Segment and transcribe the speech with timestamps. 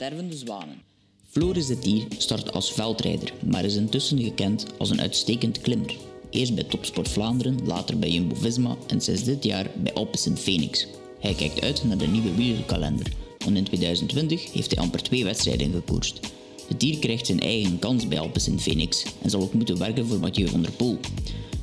[0.00, 0.82] Stervende zwanen.
[1.30, 5.96] Floris de Tier start als veldrijder, maar is intussen gekend als een uitstekend klimmer.
[6.30, 10.86] Eerst bij Topsport Vlaanderen, later bij Jumbo-Visma en sinds dit jaar bij Alpecin Phoenix.
[11.20, 13.06] Hij kijkt uit naar de nieuwe wielerkalender,
[13.38, 16.20] want in 2020 heeft hij amper twee wedstrijden gekoerst.
[16.68, 20.18] De Tier krijgt zijn eigen kans bij Alpecin Phoenix en zal ook moeten werken voor
[20.20, 20.98] Mathieu van der Poel.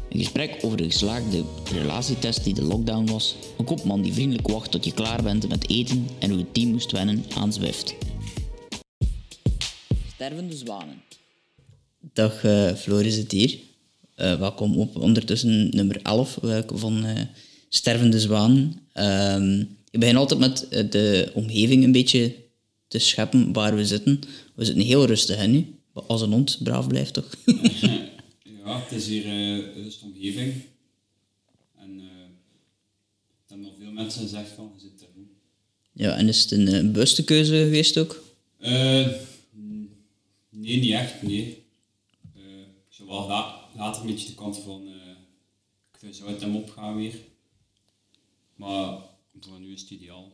[0.10, 1.44] Een gesprek over de geslaagde
[1.74, 3.36] relatietest die de lockdown was.
[3.58, 6.72] Een kopman die vriendelijk wacht tot je klaar bent met eten en hoe het team
[6.72, 7.96] moest wennen aan Zwift.
[10.18, 11.02] Stervende zwanen.
[12.14, 13.58] Dag uh, Floris het hier.
[14.16, 17.06] Uh, welkom op ondertussen nummer 11 uh, van
[17.70, 18.80] Stervende Zwanen.
[18.94, 19.60] Ehm,
[19.92, 22.36] ik begin altijd met de omgeving een beetje
[22.88, 24.20] te scheppen waar we zitten.
[24.56, 25.76] We zitten heel rustig hè, nu.
[25.94, 27.30] Als een hond braaf blijft toch?
[28.66, 30.54] ja, het is hier uh, de omgeving.
[31.76, 32.30] En uh, er
[33.48, 35.28] hebben nog veel mensen gezegd van, je zit er goed.
[35.94, 38.24] Ja, en is het een, een bewuste keuze geweest ook?
[38.60, 39.08] Uh,
[40.68, 41.66] nee, niet echt, nee.
[42.36, 46.42] Uh, ik zou wel la later een beetje de kant van, uh, ik zou het
[46.42, 47.16] hem opgaan weer.
[48.56, 49.00] Maar
[49.40, 50.32] voor nu is het ideaal.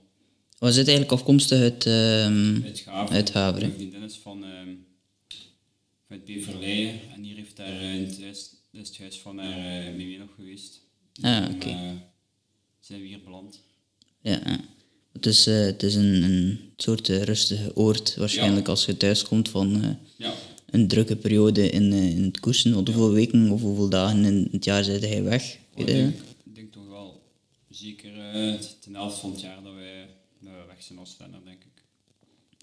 [0.58, 3.16] Was het eigenlijk afkomstig uit, uh, uit Gaver?
[3.16, 4.40] Uit Gaver, Mijn vriendin is van,
[6.08, 9.88] van het Beverleien en hier heeft daar in het huis, is het huis van haar
[9.88, 10.82] uh, mee nog geweest.
[11.22, 11.54] Ah, oké.
[11.54, 12.08] Okay.
[12.80, 13.62] Zijn we hier beland.
[14.22, 14.60] Ja.
[15.14, 18.72] Het is, uh, het is een, een soort rustige oord, waarschijnlijk, Ja.
[18.72, 20.34] als je thuis komt van Ja,
[20.70, 22.74] een drukke periode in, in het koersen.
[22.74, 25.54] Want hoeveel weken of hoeveel dagen in het jaar zit hij weg?
[25.54, 25.94] ik Weet je?
[25.94, 27.22] denk, ik denk toch wel
[27.70, 28.12] zeker
[28.80, 30.08] ten helft van het jaar dat wij,
[30.42, 31.84] dat wij weg zijn als renner, denk ik.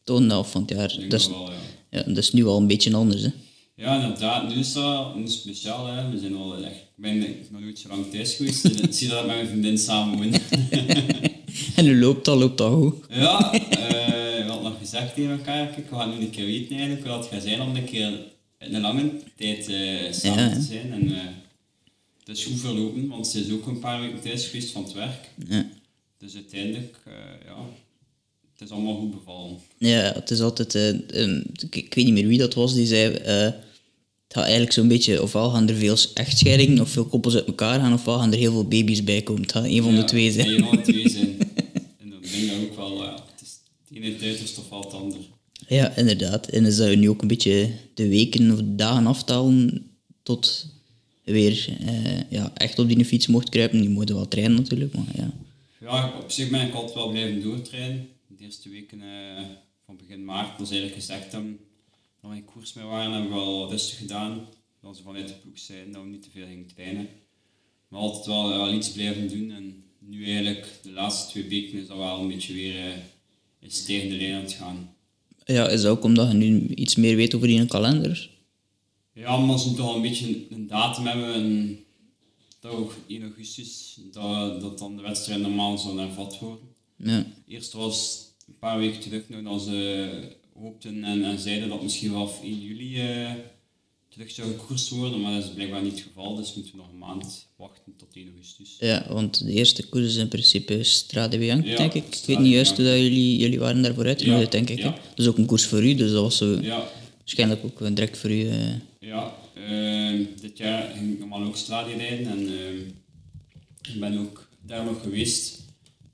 [0.04, 0.98] Tot de helft van het jaar.
[0.98, 1.58] Ik Dat is, wel, ja.
[1.90, 3.22] ja, dat is nu al een beetje anders.
[3.22, 3.28] Hè?
[3.74, 4.48] Ja, inderdaad.
[4.48, 5.86] Nu is dat speciaal.
[5.86, 6.10] Hè.
[6.10, 8.64] We zijn al echt, ik ben ik nog nooit zo lang thuis geweest.
[8.64, 10.32] en ik zie dat ik met mijn vriendin samen woon.
[11.80, 12.94] En nu loopt dat, loopt dat goed.
[13.10, 13.58] ja, eh,
[14.36, 17.16] we hadden nog gezegd tegen elkaar, kijk, we gaan nu een keer weten eigenlijk hoe
[17.16, 18.12] het gaat zijn om een keer
[18.58, 20.92] een lange tijd eh, samen Ja, te zijn.
[20.92, 21.20] En, eh,
[22.24, 24.92] het is goed verlopen, want ze is ook een paar weken thuis geweest van het
[24.92, 25.28] werk.
[25.48, 25.66] Ja.
[26.18, 26.96] Dus uiteindelijk,
[27.44, 27.56] ja,
[28.52, 29.58] het is allemaal goed bevallen.
[29.78, 30.74] Ja, het is altijd...
[30.74, 33.12] ik, ik weet niet meer wie dat was, die zei...
[33.12, 33.54] het
[34.28, 35.22] gaat eigenlijk zo'n beetje...
[35.22, 38.52] Ofwel gaan er veel echtscheidingen of veel koppels uit elkaar gaan, ofwel gaan er heel
[38.52, 39.42] veel baby's bij komen.
[39.42, 40.48] Het gaat een van de twee zijn.
[40.48, 41.38] Een van de twee zijn.
[42.00, 43.24] en dan denk ik dat ook wel, ja,
[43.94, 45.18] het, is, het ene het uiterste of wel het ander.
[45.68, 46.48] Ja, inderdaad.
[46.48, 49.90] En is dat je nu ook een beetje de weken of de dagen aftalen
[50.22, 50.66] tot
[51.24, 53.82] weer eh, ja, echt op die fiets mocht kruipen.
[53.82, 55.32] Je moet wel trainen natuurlijk, maar ja.
[55.80, 58.08] Ja, op zich ben ik altijd wel blijven doortrainen.
[58.26, 59.44] De eerste weken eh,
[59.84, 61.56] van begin maart, dat is eigenlijk gezegd dat we
[62.22, 64.46] nog in koers mee waren, hebben we wel rustig gedaan.
[64.80, 67.08] Dat ze vanuit de ploeg zeiden dat we niet te veel gingen trainen.
[67.88, 69.50] Maar altijd wel, wel iets blijven doen.
[69.50, 72.94] En nu eigenlijk, de laatste twee weken, is dat wel een beetje weer
[73.60, 74.94] uh, in stijgende lijn aan het gaan.
[75.44, 78.30] Ja, is dat ook omdat je nu iets meer weet over die kalender?
[79.12, 81.34] Ja, maar ze moeten toch een beetje een, datum hebben.
[81.34, 81.78] En
[82.62, 86.68] ook 1 augustus, dat, dat dan de wedstrijd normaal zou hervat worden.
[86.96, 87.26] Ja.
[87.46, 92.12] Eerst was een paar weken terug nog dat ze hoopten en, en zeiden dat misschien
[92.12, 93.32] wel 1 juli eh,
[94.10, 96.88] terug zou gekoerst worden, maar dat is blijkbaar niet het geval, dus moeten we nog
[96.88, 98.76] een maand wachten tot 1 augustus.
[98.78, 102.02] ja, want de eerste koers is in principe Strade Bianca, Ja, denk ik.
[102.04, 104.78] Ik weet Strade niet juist hoe dat jullie, jullie waren daarvoor uitgenodigd, Ja, denk ik.
[104.78, 104.98] ja.
[105.16, 106.88] Is ook een koers voor u, dus dat was zo Ja,
[107.18, 108.48] waarschijnlijk ook eh, direct voor u.
[108.48, 114.18] eh, ja eh, dit jaar ging ik normaal ook stradie rijden en eh, ik ben
[114.18, 115.58] ook daar nog geweest.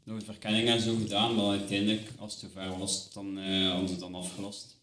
[0.05, 3.69] Nog een verkenning en zo gedaan, maar uiteindelijk, als het te ver was, dan eh
[3.69, 4.77] hadden ze het dan afgelast.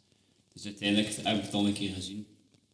[0.53, 2.25] Dus uiteindelijk heb ik het al een keer gezien.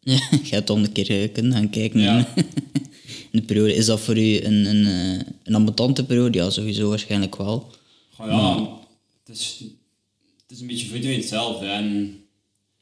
[0.02, 2.00] Ja, je hebt dan een keer eh, kunnen gaan kijken.
[2.00, 2.34] Ja.
[3.32, 3.76] In de periode.
[3.76, 6.38] Is dat voor u een, een, eh, een ambetante periode?
[6.38, 7.72] Ja, sowieso waarschijnlijk wel.
[8.16, 8.80] Goh, ja,
[9.26, 9.64] het, is,
[10.42, 11.66] het is een beetje voor iedereen hetzelfde.
[11.66, 12.16] En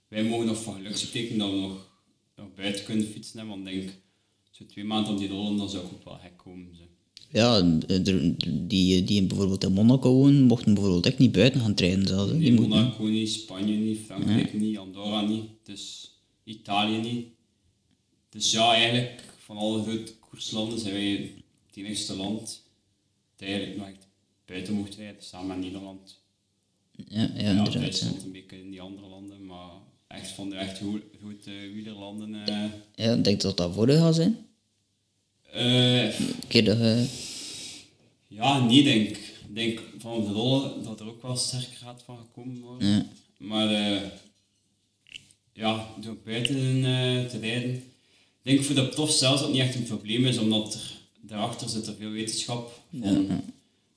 [0.07, 1.88] wij mogen nog van geluk spreken dat we nog,
[2.35, 3.39] nog buiten kunnen fietsen.
[3.39, 3.89] Hè, want ik denk,
[4.51, 6.67] zo twee maanden op die rollen, dan zou ik ook wel gek komen.
[6.75, 6.84] Zo.
[7.31, 7.99] Ja, eh,
[8.67, 12.31] die, die bijvoorbeeld in Monaco wonen, mochten bijvoorbeeld echt niet buiten gaan trainen zelfs.
[12.31, 12.38] hè.
[12.38, 16.11] Die Nee, Monaco niet, Spanje niet, Frankrijk niet, Andorra niet, dus
[16.47, 17.28] Italië niet.
[18.29, 21.32] Dus ja, eigenlijk van alle grote koerslanden zijn wij
[21.67, 22.64] het enigste land
[23.35, 24.08] dat eigenlijk nog echt
[24.46, 26.20] buiten mocht rijden, samen met Nederland.
[26.91, 27.73] ja, ja, Ja, inderdaad.
[27.73, 27.79] ja.
[27.79, 29.70] Duitsland een beetje in die andere landen, maar
[30.08, 30.78] echt van de echt
[31.22, 32.35] grote wielerlanden.
[32.35, 32.66] eh
[32.96, 34.46] Ja, ik denk dat dat voor u gaat zijn.
[35.52, 37.08] eh, Een keer dat je...
[38.28, 39.17] ja, niet denk ik.
[39.47, 42.88] Ik denk van de rollen dat er ook wel sterker gaat van gekomen worden.
[42.88, 43.05] Ja.
[43.38, 44.02] Maar eh,
[45.57, 47.73] ja, door buiten eh, te rijden.
[48.43, 50.91] Ik denk voor de prof zelfs dat het niet echt een probleem is, omdat er
[51.21, 53.27] daarachter zit er veel wetenschap van,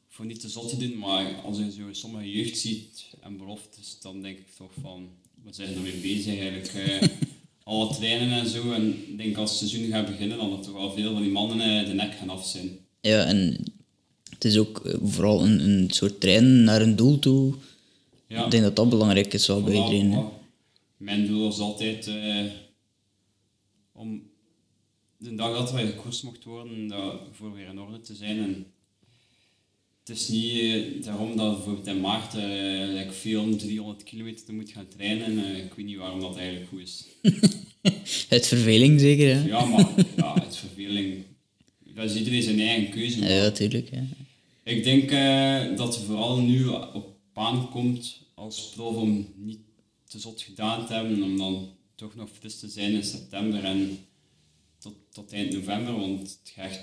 [0.09, 3.97] voor niet te zot te doen, maar als je zo sommige jeugd ziet en beloftes,
[4.03, 5.09] dan denk ik toch van,
[5.45, 6.69] wat zijn ze ermee bezig eigenlijk?
[6.69, 7.09] Eh,
[7.65, 10.75] alle trainen en zo, en ik denk als het seizoen gaat beginnen, dan er toch
[10.75, 12.79] wel veel van die mannen eh, de nek gaan af zijn.
[13.01, 13.65] Ja, en
[14.31, 17.55] het is ook vooral een, een soort trainen naar een doel toe.
[18.27, 18.45] Ja.
[18.45, 20.39] Ik denk dat dat belangrijk is wel bij iedereen.
[21.01, 22.45] Mijn doel was altijd eh,
[23.93, 24.23] om
[25.19, 28.39] de dag dat wij gekoerst mocht worden, dat voor weer in orde te zijn.
[28.39, 28.67] En
[30.01, 32.43] het is niet eh, daarom dat bijvoorbeeld in maart eh
[32.95, 35.57] like 400, 300 kilometer moet gaan trainen.
[35.65, 37.07] Ik weet niet waarom dat eigenlijk goed is.
[38.31, 39.47] Uit verveling zeker, hè?
[39.47, 41.25] Ja, maar ja, het verveling.
[41.95, 43.19] Dat is iedereen zijn eigen keuze.
[43.19, 43.91] maar- Ja, natuurlijk.
[43.91, 44.05] Ja.
[44.65, 45.11] Ik denk
[45.79, 49.59] dat het vooral nu op baan komt als prof om niet
[50.11, 53.99] te zot gedaan te hebben, om dan toch nog fris te zijn in september en
[54.79, 56.81] tot, tot eind november, want het gaat echt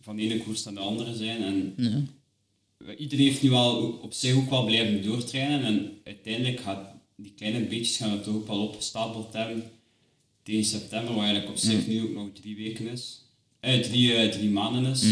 [0.00, 1.42] van de ene koers naar de andere zijn.
[1.42, 2.94] En Ja.
[2.94, 7.60] iedereen heeft nu wel op zich ook wel blijven doortrainen en uiteindelijk gaat die kleine
[7.66, 9.70] beetjes gaan het ook wel opgestapeld hebben
[10.42, 13.20] tegen september, wat eigenlijk op zich nu ook nog drie weken is.
[13.60, 15.04] Eh, drie, eh, drie maanden is.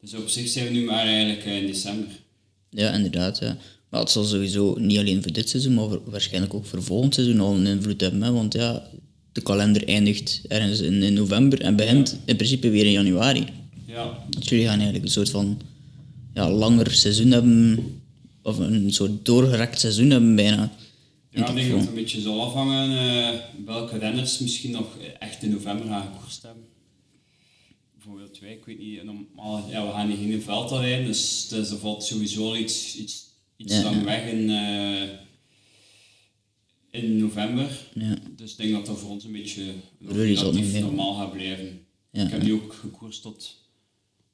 [0.00, 2.08] Dus op zich zijn we nu maar eigenlijk eh, in december.
[2.70, 3.38] Ja, inderdaad.
[3.38, 3.56] Ja.
[3.92, 7.40] Maar het zal sowieso niet alleen voor dit seizoen, maar waarschijnlijk ook voor volgend seizoen
[7.40, 8.22] al een invloed hebben.
[8.22, 8.32] Hè?
[8.32, 8.88] Want ja,
[9.32, 13.46] de kalender eindigt ergens in, in november en begint in principe weer in januari.
[13.86, 15.60] Ja, Dus jullie gaan eigenlijk een soort van
[16.34, 17.84] ja, langer seizoen hebben,
[18.42, 20.72] of een soort doorgerekt seizoen hebben bijna.
[21.30, 24.86] ja ik denk dat het een beetje zal afhangen eh, welke renners misschien nog
[25.18, 26.64] echt in november gaan gekoerst hebben.
[27.94, 31.46] Bijvoorbeeld wij, ik weet niet, normaal, ja, we gaan niet in een veld rijden, dus,
[31.48, 33.30] dus er valt sowieso iets, iets,
[33.62, 35.08] iets Ja, lang weg in, eh,
[36.90, 37.86] in november.
[37.94, 38.16] Ja.
[38.36, 41.86] Dus ik denk dat dat voor ons een beetje relatief normaal gaat blijven.
[42.12, 43.56] Ik heb nu ook gekoerst tot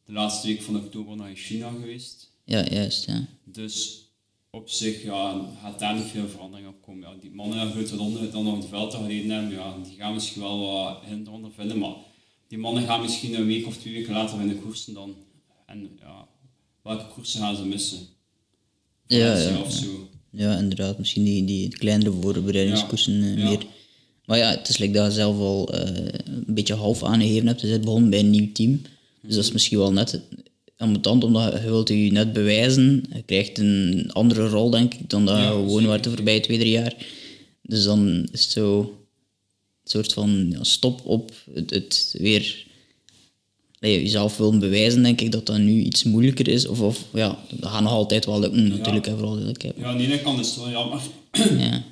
[0.04, 2.30] de laatste week van oktober naar China geweest.
[2.44, 3.06] Ja, juist.
[3.06, 3.26] Ja.
[3.44, 4.06] Dus
[4.50, 7.08] op zich ja, gaat daar niet veel verandering op komen.
[7.08, 10.14] Ja, die mannen die grote ronde dan nog het veld gereden hebben, ja, die gaan
[10.14, 11.94] misschien wel wat hinder ondervinden, maar
[12.48, 15.16] die mannen gaan misschien een week of twee weken later in de koersen dan.
[15.66, 16.28] En ja,
[16.82, 18.06] welke koersen gaan ze missen?
[19.08, 19.76] Ja, ja, of ja.
[19.82, 20.08] zo.
[20.30, 20.98] Ja, inderdaad.
[20.98, 23.44] Misschien die, die kleinere voorbereidingskoersen eh, Ja.
[23.48, 23.66] meer.
[24.24, 27.60] Maar ja, het is like dat je zelf al eh, een beetje half aangegeven hebt.
[27.60, 28.82] Je bent begonnen bij een nieuw team.
[29.22, 30.20] Dus dat is misschien wel net
[30.76, 33.04] ambetant, omdat je wilt je net bewijzen.
[33.14, 36.40] Je krijgt een andere rol, denk ik, dan dat je Ja, gewoon werd de voorbije
[36.40, 36.94] twee, drie jaar.
[37.62, 38.78] Dus dan is het zo
[39.84, 42.66] een soort van ja, stop op het, het weer
[43.80, 46.66] nee, jezelf willen bewijzen, denk ik dat dat nu iets moeilijker is.
[46.66, 49.76] Of, of ja, dat gaat nog altijd wel lukken, natuurlijk, hè, vooral duidelijkheid.
[49.76, 51.00] Ja, aan de ene kant is het wel jammer.
[51.58, 51.84] Ja.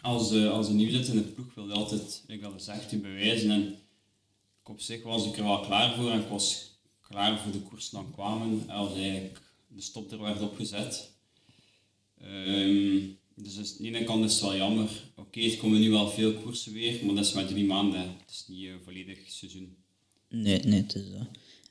[0.00, 2.90] Als, de, als een nieuw zit in de ploeg wil je altijd, ik had gezegd,
[2.90, 3.50] je bewijzen.
[3.50, 3.62] En
[4.62, 6.70] ik op zich was ik er wel klaar voor en ik was
[7.00, 8.70] klaar voor de koers dan kwamen.
[8.70, 11.10] Als eigenlijk de stop er werd opgezet.
[12.20, 12.98] Ehm,
[13.34, 14.88] dus aan de ene kant is het wel jammer.
[15.16, 18.00] Oké, er komen nu wel veel koersen weer, maar dat is maar drie maanden.
[18.00, 19.76] Het is niet een volledig seizoen.
[20.34, 21.26] Nee, nee, het is dat.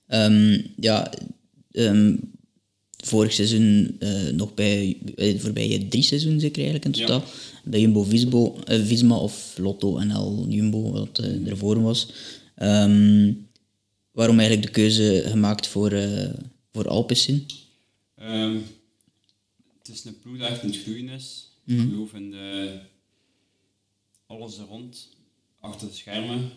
[0.07, 1.11] Ehm, ja,
[1.71, 2.15] ehm,
[2.97, 7.07] vorig seizoen eh, nog bij, de voorbije drie seizoenen zeker eigenlijk in Ja.
[7.07, 7.21] Mm.
[7.21, 7.33] totaal.
[7.63, 12.13] Bij Jumbo Visbo, eh, Visma of Lotto NL Jumbo, wat eh, ervoor was.
[12.55, 13.33] Ehm,
[14.11, 16.33] waarom eigenlijk de keuze gemaakt voor, eh
[16.71, 17.45] voor Alpecin?
[19.77, 21.47] Het is een ploeg dat echt het groeien is.
[21.63, 21.81] Mhm.
[21.81, 22.79] Ik geloof in de,
[24.25, 25.09] alles er rond,
[25.59, 26.51] achter de schermen.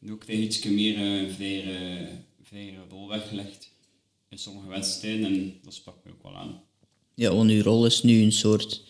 [0.00, 2.08] En ook je iets meer eh, een vrijere,
[2.42, 3.70] vrijere rol weggelegd
[4.28, 6.60] in sommige wedstrijden en dat sprak me ook wel aan.
[7.14, 8.82] Ja, want uw rol is nu een soort,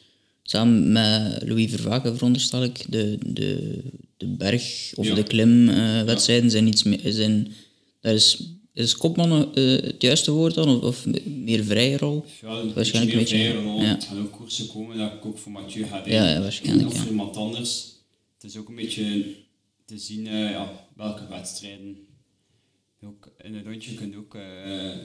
[0.42, 3.78] samen met Louis Vervaken veronderstel ik, de, de,
[4.16, 5.14] de berg- of Ja.
[5.14, 7.52] de klimwedstrijden zijn iets meer, zijn,
[8.00, 8.42] daar is,
[8.74, 12.24] is kopman eh, het juiste woord dan, of, of meer vrije rol?
[12.40, 13.80] Ja, Waarschijnlijk meer een beetje, rol.
[13.80, 13.86] ja.
[13.88, 16.12] Het gaan ook koersen komen dat ik ook voor Mathieu ga rijden.
[16.14, 17.84] Ja, ja, waarschijnlijk, Of voor iemand anders.
[18.34, 19.24] Het is ook een beetje
[19.90, 22.06] te zien eh, ja, welke wedstrijden.
[23.02, 24.96] Ook in een rondje kun je ook eh,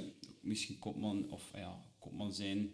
[0.42, 2.72] misschien kopman of ja, kopman zijn.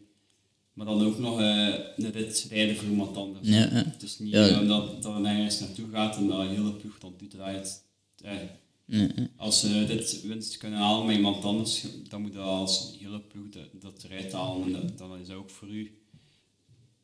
[0.73, 3.47] Maar dan ook nog eh een rit rijden voor iemand anders.
[3.47, 3.67] Ja.
[3.69, 4.47] Het is niet Ja.
[4.47, 7.83] eh, omdat dat er nergens naartoe gaat en dat je hele ploeg dan draait.
[8.21, 13.21] Eh, als ze dit winst kunnen halen met iemand anders, dan moet je als hele
[13.21, 14.63] ploeg dat, dat eruit halen.
[14.65, 15.91] En dat, dan is dat ook voor u.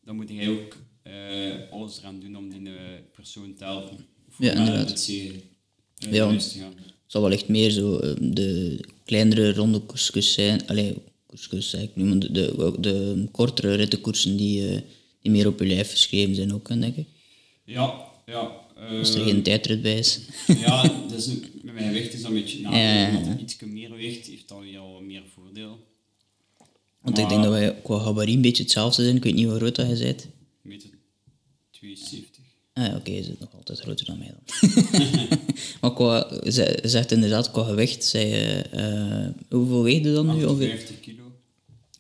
[0.03, 4.05] Dan moet jij ook eh, alles eraan doen om die eh, persoon te helpen.
[4.39, 4.89] Ja, inderdaad.
[4.89, 5.05] het
[5.97, 6.39] Ja,
[7.07, 12.03] zal wellicht meer zo eh, de kleinere ronde koersjes zijn, allee, koersjes zeg ik nu,
[12.03, 14.81] maar de, de, de kortere rittenkoersen die, eh,
[15.21, 17.07] die meer op je lijf geschreven zijn ook, denk ik.
[17.63, 18.65] Ja, ja.
[18.99, 20.19] Als er geen tijdrit bij is.
[20.65, 21.27] ja, dus
[21.61, 22.79] met mijn gewicht is dat een beetje nadeel.
[22.79, 25.79] Ja, ja, iets meer weegt, heeft dat weer al meer voordeel.
[27.01, 29.15] Want ik denk dat wij qua gabarit een beetje hetzelfde zijn.
[29.15, 30.27] Ik weet niet hoe groot dat je bent.
[30.61, 30.89] Meter
[31.71, 32.36] 72.
[32.77, 34.79] Ah, oké, je zit nog altijd groter dan mij dan.
[35.81, 40.43] maar qua, ze zegt inderdaad, qua gewicht, zei je, eh, hoeveel weeg je dan nu
[40.45, 40.69] ongeveer?
[40.69, 41.23] 50 kilo.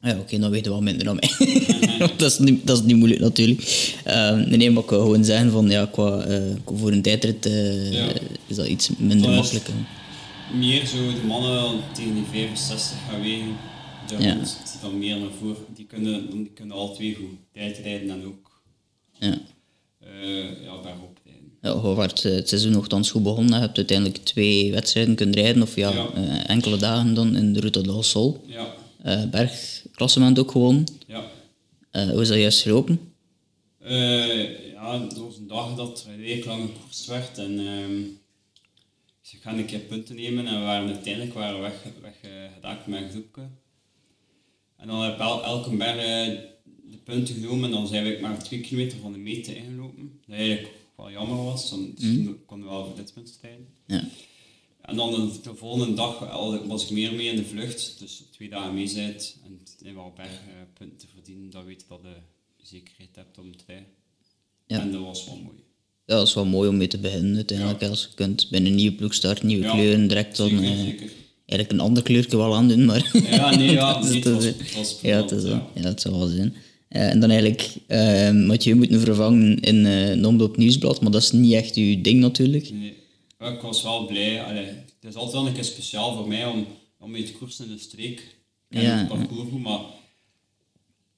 [0.01, 1.29] Ah Ja, oké, dan weet je wel minder dan mij.
[2.17, 3.93] dat, is niet, dat is niet moeilijk natuurlijk.
[4.03, 7.91] Ehm, nee, maar ik wil gewoon zeggen van, ja, qua, eh, voor een tijdrit eh,
[7.93, 8.07] Ja.
[8.47, 9.79] is dat iets minder Dat is- makkelijk.
[10.57, 13.55] Meer zo de mannen tegen die 65 gaan wegen.
[14.07, 14.37] De Ja.
[14.81, 15.57] dan meer naar voren.
[15.75, 18.61] Die kunnen, die kunnen al twee goed tijdrijden en ook
[19.19, 19.37] Ja.
[21.95, 23.53] Werd eh, het seizoen nogthans goed begonnen?
[23.53, 26.07] Je hebt uiteindelijk twee wedstrijden kunnen rijden, of ja, Ja.
[26.13, 28.43] eh, enkele dagen dan in de Sol.
[28.47, 30.85] Ja, Eh bergklassement ook gewonnen.
[31.07, 31.23] ja.
[31.91, 32.99] Hoe is dat juist gelopen?
[34.73, 38.01] Ja, dat was een dag dat er een week lang gekoerst werd en ehm
[39.31, 43.01] ik ga een keer punten nemen en we waren uiteindelijk waren we weg, weggedaan met
[43.01, 43.41] een groepje.
[44.77, 45.95] En dan heb ik el, elke berg
[46.65, 50.19] de punten genomen en dan zijn we maar twee kilometer van de meter ingelopen.
[50.27, 51.93] Dat eigenlijk wel jammer was, dan
[52.45, 53.67] konden we wel voor dit punt strijden.
[53.87, 54.03] Ja.
[54.81, 56.19] En dan de, de volgende dag
[56.67, 60.13] was ik meer mee in de vlucht, dus twee dagen mee bent en in wel
[60.15, 63.87] bergpunten te verdienen, dan weet je dat je zekerheid hebt om te rijden.
[64.67, 64.79] Ja.
[64.81, 65.55] En dat was wel mooi.
[66.05, 67.83] Ja, dat is wel mooi om mee te beginnen uiteindelijk.
[67.83, 70.77] Als je kunt binnen een nieuwe ploeg starten, nieuwe Ja, kleuren, direct dan zeker, eh,
[70.77, 71.11] zeker.
[71.45, 73.09] eigenlijk een ander kleurtje wel aandoen, maar...
[73.29, 75.43] Ja, nee, ja, dat het dat was- het was Ja, het is.
[75.43, 76.55] Ja, het zou wel zijn.
[76.89, 81.21] Eh, en dan eigenlijk eh Mathieu moeten vervangen in eh een omloop nieuwsblad, maar dat
[81.21, 82.69] is niet echt uw ding natuurlijk.
[82.71, 82.93] Nee,
[83.39, 84.43] ik was wel blij.
[84.43, 86.65] Allee, het is altijd wel een keer speciaal voor mij om,
[86.99, 88.19] om mee te koersen in de streek.
[88.69, 89.79] Ik Ja, het parcours goed, maar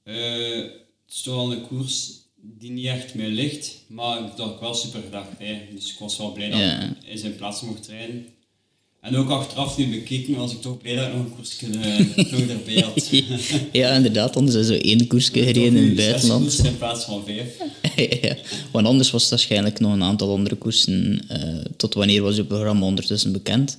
[0.04, 0.72] het
[1.16, 2.12] is toch wel een koers
[2.42, 5.30] die niet echt mij ligt, maar ik dacht wel super gedacht.
[5.38, 5.60] Hè.
[5.74, 6.82] Dus ik was wel blij dat Ja.
[6.82, 8.26] ik in zijn plaats mocht rijden.
[9.02, 12.82] En ook achteraf nu bekeken was ik toch ik nog een koers uh, nog erbij
[12.82, 13.10] had.
[13.72, 16.66] ja, inderdaad, anders is zo één koersje gereden in het buitenland.
[16.66, 17.58] in plaats van vijf.
[18.22, 18.36] ja,
[18.72, 21.26] want anders was het waarschijnlijk nog een aantal andere koersen.
[21.28, 23.78] eh, tot wanneer was uw programma ondertussen bekend?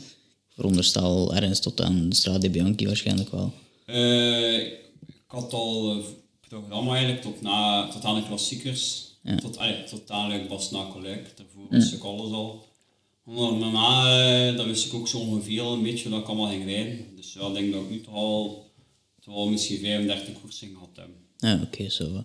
[0.54, 3.52] Veronderstel ergens tot aan de Strade Bianchi waarschijnlijk wel.
[3.86, 6.04] Eh, ik had al eh,
[6.48, 9.08] programma eigenlijk tot, na, tot aan de klassiekers.
[9.40, 11.32] Tot, allee, tot aan like, Bas-Nakeluik.
[11.36, 12.64] Daarvoor wist ik alles al.
[13.37, 16.64] Maar daarna eh, dan wist ik ook zo ongeveer een beetje dat ik allemaal ging
[16.64, 17.06] rijden.
[17.16, 18.70] Dus ja, ik denk dat ik nu toch al,
[19.20, 21.08] toch al misschien 35 koersen gehad heb.
[21.37, 22.12] Ja, oké, zo.
[22.12, 22.25] Dat,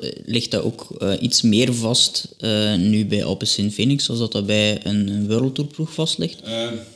[0.00, 4.32] eh, ligt dat ook eh, iets meer vast eh, nu bij Alpecin Phoenix, als dat,
[4.32, 6.42] dat bij een, een World Tour ploeg vast ligt?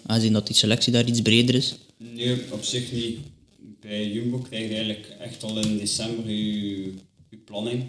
[0.06, 1.74] Aangezien dat die selectie daar iets breder is.
[1.96, 3.18] nee, op zich niet.
[3.80, 6.92] Bij Jumbo krijg je eigenlijk echt al in december je,
[7.30, 7.84] je planning.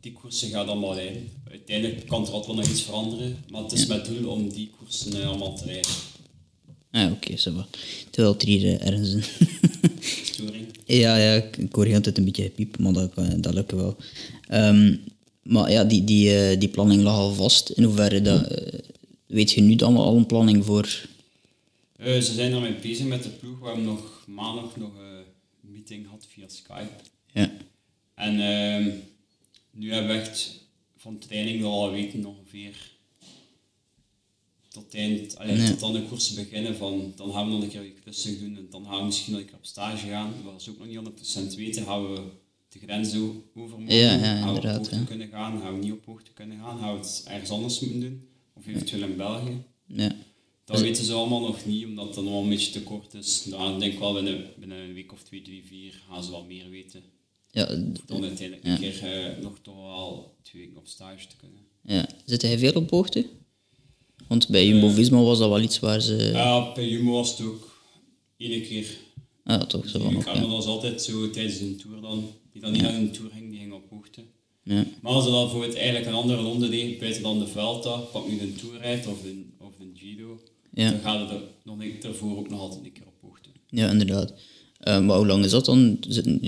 [0.00, 1.28] Die koersen gaat allemaal rijden.
[1.50, 4.70] Uiteindelijk kan er altijd wel nog iets veranderen, maar het is met doel om die
[4.78, 5.90] koersen eh, allemaal te rijden.
[6.90, 7.64] Ah, oké, zo.
[8.10, 9.22] Terwijl het er hier eh, ergens een...
[10.84, 13.96] Ja, ja, ik hoor altijd een beetje gepiep, maar dat, kan- dat lukt wel.
[14.48, 14.96] Ehm,
[15.42, 17.70] maar ja, die, die, eh, die planning lag al vast.
[17.70, 18.46] In hoeverre dat...
[18.46, 18.78] eh,
[19.26, 21.06] weet je nu dan al een planning voor...
[21.96, 23.58] Eh, ze zijn ermee bezig met de ploeg.
[23.60, 25.24] We hebben nog maandag nog een
[25.72, 26.90] meeting gehad via Skype.
[27.32, 27.50] Ja.
[28.14, 28.90] En ehm,
[29.78, 30.66] nu hebben we echt
[30.96, 32.96] van training al weten ongeveer
[34.68, 36.76] tot, eind, allee, tot dan de koersen beginnen.
[36.76, 39.40] Van, dan gaan we nog een keer rustig doen en dan gaan we misschien nog
[39.40, 40.32] een keer op stage gaan.
[40.44, 42.22] Wat we ook nog niet 100% weten, gaan we
[42.68, 45.04] de grens over mogen, Ja, ja, gaan we op hoogte ja.
[45.04, 48.00] kunnen gaan, gaan we niet op hoogte kunnen gaan, gaan we het ergens anders moeten
[48.00, 48.28] doen.
[48.52, 49.62] Of eventueel in België.
[49.86, 50.16] Ja.
[50.64, 53.44] Dat weten ze allemaal nog niet, omdat dan nog een beetje te kort is.
[53.44, 56.44] Nou, ik denk wel binnen, binnen een week of twee, drie, vier gaan ze wel
[56.44, 57.02] meer weten.
[57.50, 61.60] Ja, uiteindelijk een keer eh, nog toch wel twee weken op stage te kunnen.
[61.82, 62.08] ja.
[62.24, 63.26] Zit hij veel op hoogte?
[64.28, 66.14] Want bij Jumbo-Visma was dat wel iets waar ze...
[66.16, 67.76] Ja, bij Jumbo was het ook
[68.36, 68.86] één keer.
[69.44, 70.40] Ah, toch zo van ga ja.
[70.40, 72.30] dat was altijd zo tijdens een tour dan.
[72.52, 74.20] Die dan niet aan een tour ging, die ging op hoogte.
[74.62, 74.84] Ja.
[75.02, 77.96] Maar als je dan voor het eigenlijk een andere ronde deed, buiten dan de Vuelta,
[77.96, 80.40] pak nu de Tourrijd of de, of de Giro,
[80.74, 80.90] Ja.
[80.90, 83.48] dan gaat het er nog een, daarvoor ook nog altijd een keer op hoogte.
[83.70, 84.32] Ja, inderdaad.
[84.78, 85.96] Eh, maar hoe lang is dat dan?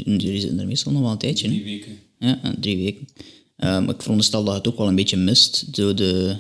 [0.03, 1.99] Jullie zitten er meestal nog wel een tijdje, Drie weken.
[2.19, 3.09] Ja, eh, drie weken.
[3.57, 6.37] Maar ik veronderstel dat je het ook wel een beetje mist door de,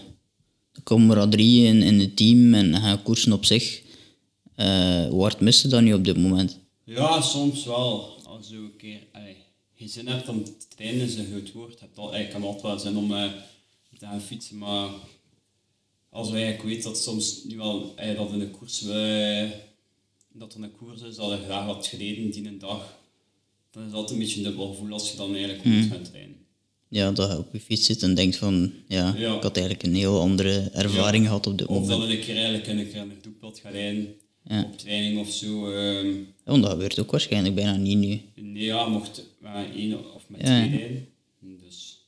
[0.72, 3.82] de camaraderie in, in het team en gaan koersen op zich.
[4.54, 6.58] Eh hoe hard mist je dat nu op dit moment?
[6.84, 8.18] Ja, soms wel.
[8.24, 9.36] Als je een keer allee,
[9.74, 11.80] geen zin hebt om te trainen, is een goed woord.
[11.80, 13.30] Hebt al, ik heb altijd wel zin om eh,
[13.98, 14.88] te gaan fietsen, maar
[16.10, 17.60] als je eigenlijk weet dat soms nu
[17.96, 19.50] eh, dat in de koers we,
[20.32, 22.98] dat er een koers is, dat je graag had gereden die een dag,
[23.70, 26.36] dan is dat een beetje een dubbel gevoel als je dan eigenlijk moet gaan trainen.
[26.88, 29.36] Ja, dat je op je fiets zit en denkt van, ja, Ja.
[29.36, 31.88] ik had eigenlijk een heel andere ervaring gehad op Of moment.
[32.00, 34.62] dat je een keer eigenlijk in een keer naar Doepelt gaat rijden, Ja.
[34.64, 35.70] op training of zo.
[35.72, 38.20] ehm, Ja, want dat gebeurt ook waarschijnlijk bijna niet nu.
[38.44, 41.08] nee, ja, mocht met één of met twee rijden.
[41.40, 42.04] Dus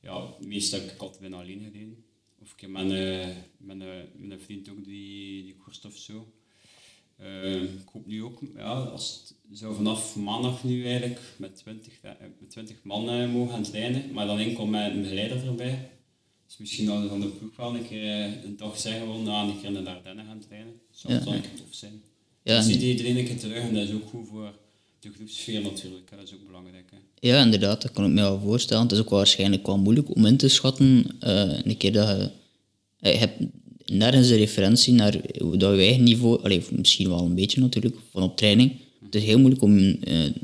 [0.00, 2.04] ja, meestal heb ik altijd bijna alleen gereden.
[2.42, 2.90] Of ik heb met
[4.30, 6.32] een vriend ook die, die koerst of zo.
[7.20, 11.92] Ehm, ik hoop nu ook, ja, als het zou vanaf maandag nu eigenlijk met 20,
[12.02, 12.10] eh,
[12.40, 15.90] met 20 man eh, mogen gaan trainen, maar dan enkel met een begeleider erbij.
[16.46, 19.18] Dus misschien dat we van de ploeg wel een keer eh, een dag zeggen we
[19.18, 20.72] nou, een keer in de Ardennen gaan trainen.
[20.90, 21.24] Zou Ja.
[21.24, 21.92] wel een keer tof zijn.
[22.42, 24.58] Ja, dan en- ziet iedereen een keer terug en dat is ook goed voor
[25.00, 26.10] de groepsfeer natuurlijk.
[26.10, 26.16] hè.
[26.16, 26.90] Dat is ook belangrijk.
[26.90, 27.28] Hè.
[27.28, 28.82] Ja, inderdaad, dat kan ik me wel voorstellen.
[28.82, 31.16] Het is ook waarschijnlijk wel moeilijk om in te schatten.
[31.20, 32.30] eh, een keer dat je...
[33.10, 33.42] Je hebt
[33.90, 35.12] nergens een referentie naar
[35.56, 36.42] dat je eigen niveau...
[36.42, 38.72] Allee, misschien wel een beetje natuurlijk, van op training.
[39.04, 40.34] Het is heel moeilijk om eh, een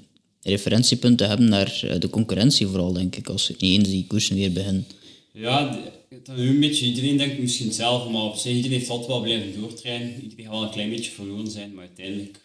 [0.43, 4.37] referentiepunt te hebben naar eh, de concurrentie vooral, denk ik, als niet eens die koersen
[4.37, 4.87] weer beginnen.
[5.33, 5.79] Ja,
[6.11, 9.61] is een beetje, iedereen denkt misschien zelf, maar op zich, iedereen heeft altijd wel blijven
[9.61, 10.23] doortrainen.
[10.23, 12.41] Iedereen gaat wel een klein beetje verloren zijn, maar uiteindelijk,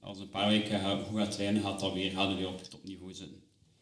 [0.00, 3.14] als een paar weken goed gaat trainen, gaat dat weer, het weer op het topniveau
[3.14, 3.36] zitten.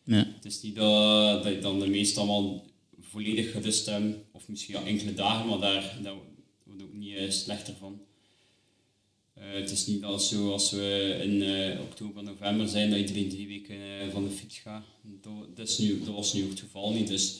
[0.04, 0.32] Ja.
[0.36, 2.64] Het is niet dat, dat je dan de meeste allemaal
[3.00, 6.14] volledig gerust hebben, of misschien ja, enkele dagen, maar daar, daar
[6.82, 8.00] ook niet eh, slechter van.
[9.34, 13.28] Eh, het is niet als zo als we in eh, oktober, november zijn, dat iedereen
[13.28, 13.76] drie weken
[14.12, 14.84] van de fiets gaat.
[15.54, 17.08] Dat, nu, was nu ook het geval niet.
[17.08, 17.34] Dus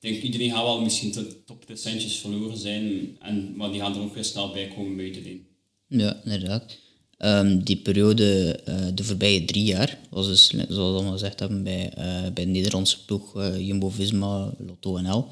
[0.00, 3.80] ik denk iedereen gaat wel misschien tot top de centjes verloren zijn, en, maar die
[3.80, 5.46] gaan er ook weer snel bij komen bij iedereen.
[5.86, 6.78] Ja, inderdaad.
[7.16, 8.60] Ehm, die periode,
[8.94, 11.92] de voorbije drie jaar, was dus, zoals we allemaal gezegd hebben, bij,
[12.34, 15.28] bij de Nederlandse ploeg Jumbo-Visma, Lotto NL.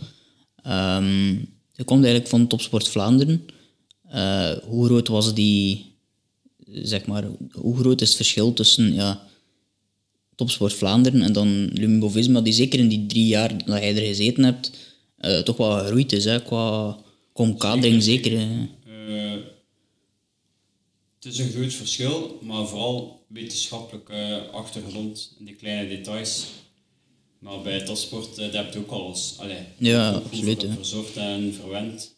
[0.63, 1.37] Ehm
[1.79, 3.47] je komt eigenlijk van Topsport Vlaanderen.
[4.09, 5.95] Eh, hoe groot was die,
[6.67, 9.29] zeg maar, hoe groot is het verschil tussen ja,
[10.35, 14.45] Topsport Vlaanderen en dan Jumbo-Visma, die zeker in die drie jaar dat jij er gezeten
[14.45, 14.71] hebt,
[15.17, 16.99] eh, toch wel gegroeid is, hè, qua,
[17.33, 18.33] qua omkadering zeker.
[18.33, 19.33] Eh,
[21.15, 26.47] het is een groot verschil, maar vooral wetenschappelijk eh, achtergrond en die kleine details.
[27.39, 29.35] Maar bij topsport, eh, dat heb je ook alles.
[29.39, 32.15] Allee, Ja, absoluut, verzorgd en verwend.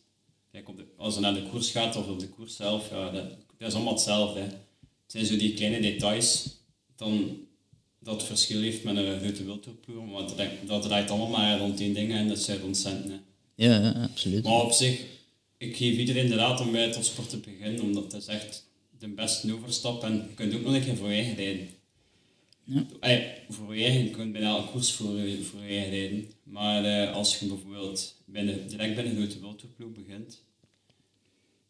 [0.52, 3.10] Kijk, op de, als je naar de koers gaat of op de koers zelf, ja,
[3.10, 3.24] dat,
[3.58, 4.40] dat is allemaal hetzelfde.
[4.40, 4.46] Hè.
[4.46, 6.48] Het zijn zo die kleine details
[6.96, 7.38] dan
[8.00, 10.10] dat het verschil heeft met een grote wildtoerploeg.
[10.10, 13.10] Want dat, dat draait allemaal maar rond één ding en dat zijn rond centen.
[13.10, 13.18] hè.
[13.66, 14.44] Ja, ja, absoluut.
[14.44, 15.00] Maar op zich,
[15.58, 18.64] ik geef iedereen de raad om bij topsport te beginnen, omdat het is echt
[18.98, 21.68] de beste overstap en je kunt ook nog een keer voor je eigen rijden.
[22.74, 22.86] Ja.
[23.48, 26.30] Voor je eigen, je kunt bijna elke koers voor, je- voor je eigen rijden.
[26.42, 30.42] Maar eh, als je bijvoorbeeld binnen, direct bij een grote wildtoerploeg begint,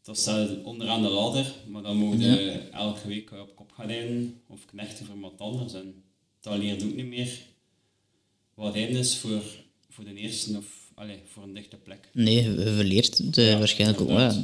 [0.02, 3.86] dan staat het onderaan de ladder, maar dan moet je elke week op kop gaan
[3.86, 5.72] rijden of knechten voor iemand anders.
[5.74, 5.94] En
[6.40, 7.38] dat leert ook niet meer
[8.54, 9.42] wat rijden is voor,
[9.88, 12.08] voor de eerste of allee, voor een dichte plek.
[12.12, 14.08] Nee, je verleert het eh, Ja, waarschijnlijk ook.
[14.08, 14.42] Ja.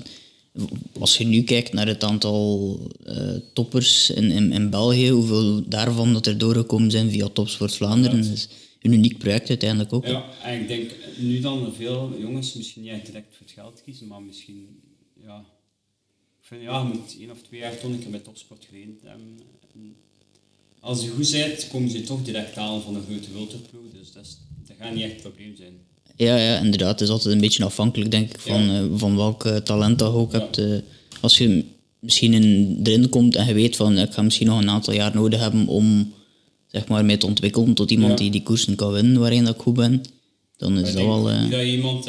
[0.99, 6.13] Als je nu kijkt naar het aantal eh, toppers in, in, in België, hoeveel daarvan
[6.13, 8.49] dat er doorgekomen zijn via Topsport Vlaanderen, dat is
[8.83, 10.07] een uniek project uiteindelijk ook.
[10.07, 13.83] Ja, en ik denk nu dan veel jongens misschien niet echt direct voor het geld
[13.85, 14.81] kiezen, maar misschien,
[15.23, 15.45] ja,
[16.41, 18.99] ik vind ja, je moet één of twee jaar toch een keer bij topsport gereden
[19.03, 19.39] hebben.
[19.75, 19.97] En
[20.81, 24.25] als je goed bent, komen ze toch direct aan van een grote wildtoerploeg, dus dat,
[24.25, 25.75] is, dat gaat niet echt het probleem zijn.
[26.17, 26.91] Ja, ja, inderdaad.
[26.91, 28.79] Het is altijd een beetje afhankelijk, denk ik, van, Ja.
[28.81, 30.39] eh, van welk eh, talent dat je ook Ja.
[30.39, 30.59] hebt.
[30.59, 30.77] eh.
[31.21, 31.65] als je
[31.99, 35.15] misschien in, erin komt en je weet van, ik ga misschien nog een aantal jaar
[35.15, 36.13] nodig hebben om
[36.67, 38.17] zeg maar, mij te ontwikkelen tot iemand Ja.
[38.17, 40.03] die die koersen kan winnen waarin dat ik goed ben,
[40.57, 41.29] dan is dat wel...
[41.29, 42.05] niet dat iemand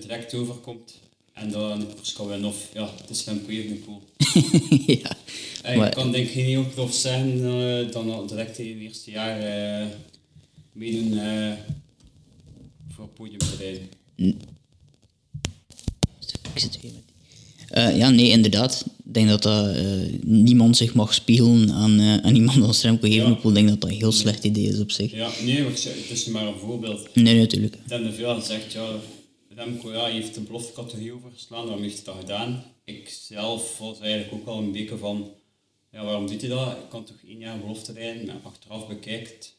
[0.00, 0.98] direct overkomt
[1.32, 4.02] en dat een koers kan winnen, of ja, het is Remco Evenepoel.
[5.02, 5.16] ja.
[5.62, 8.80] Eh, Maar- Ik kan denk ik geen heel prof eh, dan al direct in het
[8.80, 9.38] eerste jaar
[10.72, 11.18] meedoen
[12.98, 13.88] voor het podium te rijden.
[16.54, 17.66] Ik zit weer met die.
[17.68, 18.84] Eh, ja, nee, inderdaad.
[19.04, 19.84] Ik denk dat, dat eh,
[20.22, 23.50] niemand zich mag spiegelen aan, eh, aan iemand als Remco Evenepoel.
[23.50, 25.12] Ik denk dat dat een heel slecht idee is op zich.
[25.12, 27.14] Ja, nee, maar zeg, het is maar een voorbeeld.
[27.14, 27.74] Nee, natuurlijk.
[27.74, 28.88] Er hebben veel gezegd, ja,
[29.54, 32.64] Remco ja, heeft de beloftecategorie overgeslaan, waarom heeft hij dat gedaan?
[32.84, 35.30] Ik zelf was eigenlijk ook wel een beetje van,
[35.92, 36.70] ja, waarom doet hij dat?
[36.72, 39.56] Ik kan toch één jaar belofte rijden, en achteraf bekijkt,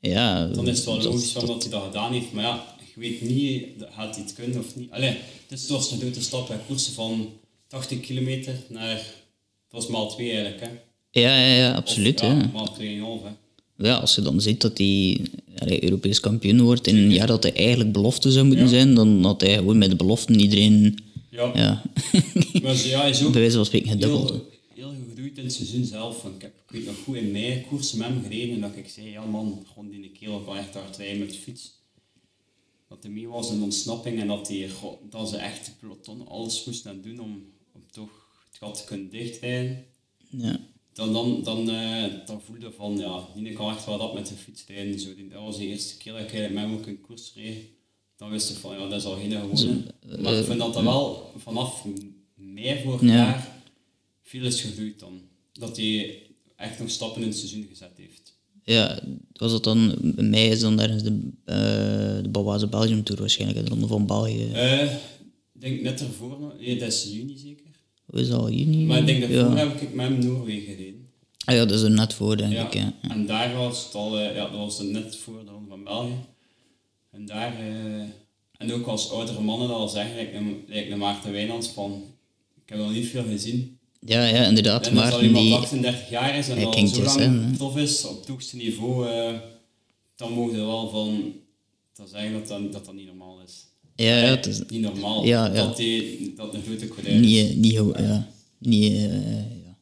[0.00, 2.76] Ja, dan is het wel dat- logisch van dat hij dat gedaan heeft, maar ja,
[2.98, 4.90] weet niet, gaat hij het kunnen of niet.
[4.90, 5.08] Allee,
[5.48, 7.28] het is zoals een grote stap bij koersen van
[7.66, 9.04] 80 kilometer naar, dat
[9.82, 10.68] was maal 2 eigenlijk, hè.
[11.20, 12.20] Ja, ja, ja, Of, absoluut.
[12.20, 12.50] ja, ja.
[12.52, 13.30] maal 2,5, hè.
[13.88, 15.20] Ja, als je dan ziet dat hij
[15.58, 19.24] allee, Europees kampioen wordt in een jaar dat hij eigenlijk belofte zou moeten zijn, dan
[19.24, 20.98] had hij gewoon met de beloften iedereen
[21.30, 21.82] Ja, ja,
[22.62, 24.28] maar ja, is ook bij wijze van spreken gedubbeld.
[24.30, 24.40] heel,
[24.74, 26.24] heel gegroeid in het seizoen zelf.
[26.24, 28.88] Ik, heb, ik weet nog goed in mei koersen met hem gereden en dat ik
[28.88, 31.70] zei, ja man, gewoon die kerel kan echt hard rijden met de fiets.
[32.88, 36.28] Dat hij mee was in ontsnapping en dat, die, goh, dat ze echt de peloton
[36.28, 38.10] alles moesten doen om, om toch
[38.48, 39.84] het gat te kunnen dichtrijden.
[40.30, 40.60] Ja.
[40.92, 44.34] Dan, dan, dan, eh, dan voelde van, ja, die kan echt wel dat met de
[44.34, 45.00] fiets rijden.
[45.00, 47.64] Zo, dat was de eerste keer dat ik met hem ook een koers reed.
[48.16, 49.94] Dan wist ik van, ja, dat is al geen gewone.
[50.20, 51.84] Maar ik vind dat dat wel vanaf
[52.34, 53.06] mei vorig Ja.
[53.06, 53.62] jaar
[54.22, 55.20] veel is gegroeid dan.
[55.52, 56.22] Dat hij
[56.56, 58.37] echt nog stappen in het seizoen gezet heeft.
[58.68, 58.98] Ja,
[59.32, 63.64] was dat dan, bij mij is dan ergens de, eh de Bavaze Belgium Tour waarschijnlijk,
[63.64, 64.50] de Ronde van België.
[64.52, 67.64] Eh, Ik denk net ervoor, nee, dat is juni zeker.
[68.06, 68.84] Hoe is dat al juni?
[68.84, 69.54] Maar ik denk dat ja.
[69.56, 71.06] heb ik met hem Noorwegen gereden.
[71.44, 72.66] Ah ja, dat is er net voor, denk Ja.
[72.66, 72.74] ik.
[72.74, 72.92] Ja.
[73.02, 75.84] En daar was het al, eh, ja, dat was het net voor de Ronde van
[75.84, 76.14] België.
[77.10, 78.02] En daar, eh,
[78.58, 80.14] en ook als oudere mannen dat al zeggen,
[80.68, 82.02] lijkt een Maarten Wijnands van,
[82.64, 83.77] ik heb nog niet veel gezien.
[84.06, 84.86] Ja, ja, inderdaad.
[84.86, 88.04] En als Maar al iemand die, 38 jaar is en al zo lang tof is
[88.04, 89.32] op het hoogste niveau, eh,
[90.16, 91.32] dan mogen we wel van
[91.96, 93.52] dat zeggen dat dat, dat, dat niet normaal is.
[93.96, 95.24] ja, ja, het is Niet normaal.
[95.24, 95.52] Ja, ja.
[95.52, 97.20] Dat, die, dat een grote coureur is.
[97.20, 99.12] niet, eh, niet, ja, niet, eh,
[99.64, 99.76] ja,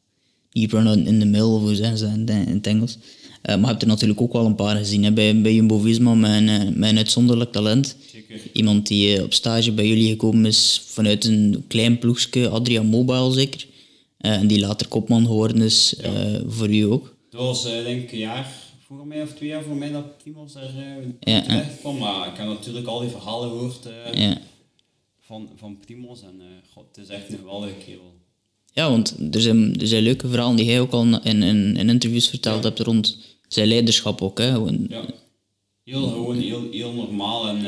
[0.51, 2.97] niet run in the mill, of hoe zeggen ze in, het- Engels.
[3.41, 6.13] Eh, maar je hebt er natuurlijk ook wel een paar gezien hè, bij, bij Jumbo-Visma
[6.13, 7.95] met, een, eh, met een uitzonderlijk talent.
[8.11, 8.39] Zeker.
[8.53, 13.31] Iemand die eh, op stage bij jullie gekomen is vanuit een klein ploegje, Adrian Mobile
[13.33, 13.65] zeker.
[14.17, 17.15] Eh, en die later kopman geworden is eh, voor u ook.
[17.29, 18.53] Dat was eh, denk ik een jaar
[18.85, 20.63] voor mij of twee jaar voor mij dat Timos uh,
[21.19, 21.97] Ja, terecht kwam.
[21.97, 24.37] Maar ik heb natuurlijk al die verhalen gehoord eh, Ja.
[25.19, 26.41] van, van Primos en
[26.73, 28.13] god, het is echt een geweldige kerel.
[28.73, 31.89] ja, want er zijn, er zijn leuke verhalen die jij ook al in, in, in
[31.89, 34.37] interviews verteld hebt rond zijn leiderschap ook.
[34.37, 34.51] Hè.
[34.51, 35.05] Gewoon, Ja.
[35.83, 37.65] Heel gewoon, heel, heel normaal en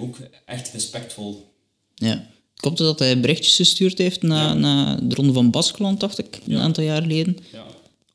[0.00, 1.52] ook echt respectvol.
[1.94, 2.26] Ja.
[2.56, 6.40] Klopt het dat hij berichtjes gestuurd heeft na, na de ronde van Baskeland, dacht ik,
[6.46, 7.36] een aantal jaar geleden?
[7.52, 7.64] Ja.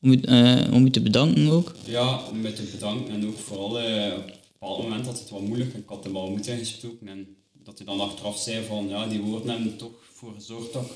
[0.01, 1.75] Om u, eh, om u te bedanken ook.
[1.85, 5.41] Ja, met de bedanken en ook vooral eh, op een bepaald moment had het wat
[5.41, 5.73] moeilijk.
[5.73, 9.19] Ik had hem al moeten gesproken en dat hij dan achteraf zei van ja, die
[9.21, 10.91] woorden hebben er toch voor gezorgd dat ik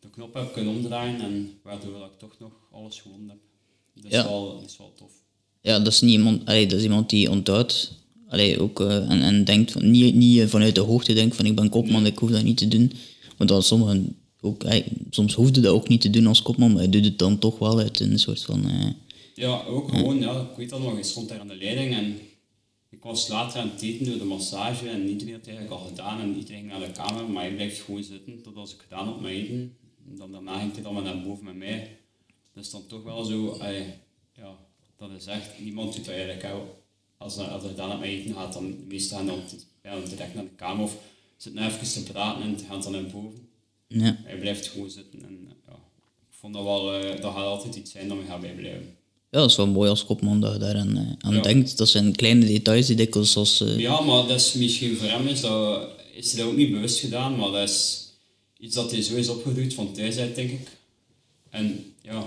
[0.00, 3.38] de knop heb kunnen omdraaien en waardoor dat ik toch nog alles gewonnen heb.
[3.94, 4.24] Dat is, Ja.
[4.24, 5.12] wel, dat is wel tof.
[5.60, 7.92] Ja, dat is, niet iemand, allee, dat is iemand die onthoudt
[8.28, 11.46] allee, ook, eh, en, en denkt van, niet, niet eh, vanuit de hoogte denkt van
[11.46, 12.92] ik ben kopman, ik hoef dat niet te doen.
[13.36, 16.80] Want dat sommigen ook, allee, soms hoefde dat ook niet te doen als kopman, maar
[16.82, 18.64] hij doet het dan toch wel uit een soort van...
[18.70, 18.86] eh,
[19.34, 22.16] Ja, ook gewoon, ja, ik weet dat nog, ik stond daar aan de leiding en
[22.90, 25.88] ik was later aan het eten door de massage en iedereen had het eigenlijk al
[25.88, 28.80] gedaan en iedereen ging naar de kamer, maar hij blijft gewoon zitten tot als ik
[28.82, 29.76] gedaan had met eten.
[30.10, 31.96] En dan daarna ging hij dan maar naar boven met mij.
[32.54, 33.58] Dat is dan toch wel zo,
[34.36, 34.56] ja,
[34.98, 36.42] dat is echt, niemand doet dat eigenlijk.
[36.42, 36.52] Hè.
[37.18, 39.38] Als, als hij gedaan had met eten gaat, dan de meesten gaan dan
[39.82, 40.96] ja, dan direct naar de kamer of
[41.36, 43.48] zitten even te praten en gaan dan naar boven.
[43.88, 44.16] ja.
[44.24, 45.72] Hij blijft gewoon zitten en ja,
[46.30, 48.94] ik vond dat wel, eh, dat gaat altijd iets zijn dat we gaan bijblijven.
[49.30, 51.40] ja, dat is wel mooi als kopman dat je daaraan eh, aan Ja.
[51.42, 51.76] denkt.
[51.76, 53.60] Dat zijn kleine details die dikwijls als...
[53.60, 56.70] eh, Ja, maar dat is misschien voor hem is, dat, is hij dat ook niet
[56.70, 58.06] bewust gedaan, maar dat is
[58.58, 60.68] iets dat hij zo is opgegroeid van thuis uit, denk ik.
[61.50, 62.26] En ja,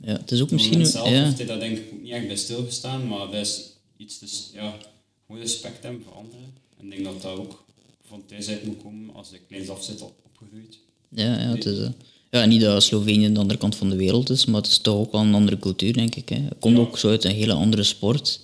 [0.00, 1.00] ja, het is ook misschien misschien...
[1.00, 3.68] zelf Ja, heeft hij dat denk ik ook niet echt bij stilgestaan, maar dat is
[4.00, 4.78] iets, dus ja,
[5.26, 6.54] gewoon respect hebben voor anderen.
[6.78, 7.64] En ik denk dat dat ook
[8.04, 10.78] van thuis uit moet komen als hij kleins af zit op- opgegroeid.
[11.08, 11.78] ja, ja, het is...
[11.78, 11.88] eh,
[12.30, 14.96] ja, niet dat Slovenië de andere kant van de wereld is, maar het is toch
[14.96, 16.28] ook wel een andere cultuur, denk ik.
[16.28, 16.36] Hè.
[16.36, 16.82] Het komt Ja.
[16.82, 18.40] ook zo uit een hele andere sport.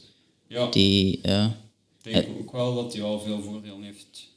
[0.48, 1.60] Ja, Die, ja,
[2.02, 4.28] ik denk ook wel dat hij wel veel voordelen heeft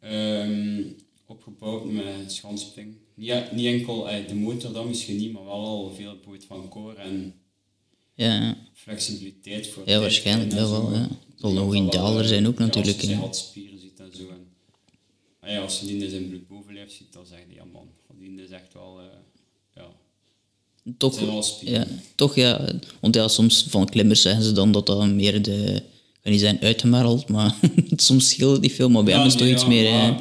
[0.00, 0.82] ehm,
[1.26, 2.94] opgebouwd met schanspring.
[3.14, 6.68] Niet, niet enkel eh, de motor, dat misschien niet, maar wel al veel bijvoorbeeld van
[6.68, 7.34] core en
[8.22, 10.92] ja, flexibiliteit voor Ja, waarschijnlijk wel, zo.
[10.94, 11.08] ja.
[11.36, 14.28] Zal nog wel, daler eh, zijn ook natuurlijk, Als je spieren ziet en zo.
[14.28, 14.46] En,
[15.40, 18.42] ah ja, als je die in zijn bloedbovenlijf ziet, dan zeg je ja man, die
[18.42, 19.06] is echt wel, eh,
[19.74, 19.86] ja,
[20.96, 25.06] Toch, wel ja, toch ja, want ja, soms van klimmers zeggen ze dan dat dat
[25.06, 25.82] meer de,
[26.22, 27.58] kan niet zijn uitgemergeld, maar
[27.96, 29.90] soms scheelt het niet veel, maar bij hem is het toch iets ja, meer...
[29.90, 30.20] maar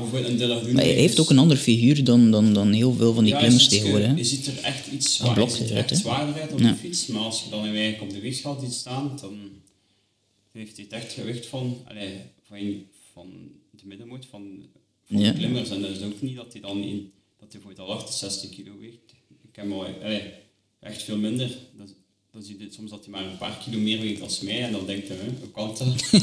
[0.74, 3.40] maar hij heeft ook een ander figuur dan, dan, dan heel veel van die Ja,
[3.40, 4.10] klimmers tegenwoordig.
[4.10, 6.76] je, je ziet er echt iets zwaar, blok je er echt zwaarder uit op de
[6.76, 9.40] fiets, maar als je dan eigenlijk op de weegschaal ziet staan, dan
[10.52, 11.78] heeft hij het echt gewicht van,
[12.48, 12.84] van,
[13.14, 13.28] van
[13.72, 14.66] de middenmoot van,
[15.04, 15.70] van de klimmers.
[15.70, 18.72] En dat is ook niet dat hij dan in, dat hij voor al 68 kilo
[18.80, 19.14] weegt.
[19.50, 20.22] Ik heb al allee,
[20.80, 21.58] echt veel minder.
[21.78, 21.94] Dat,
[22.32, 24.72] dan zie je soms dat hij maar een paar kilo meer weegt als mij en
[24.72, 26.04] dan denkt hij, hoe kan dat?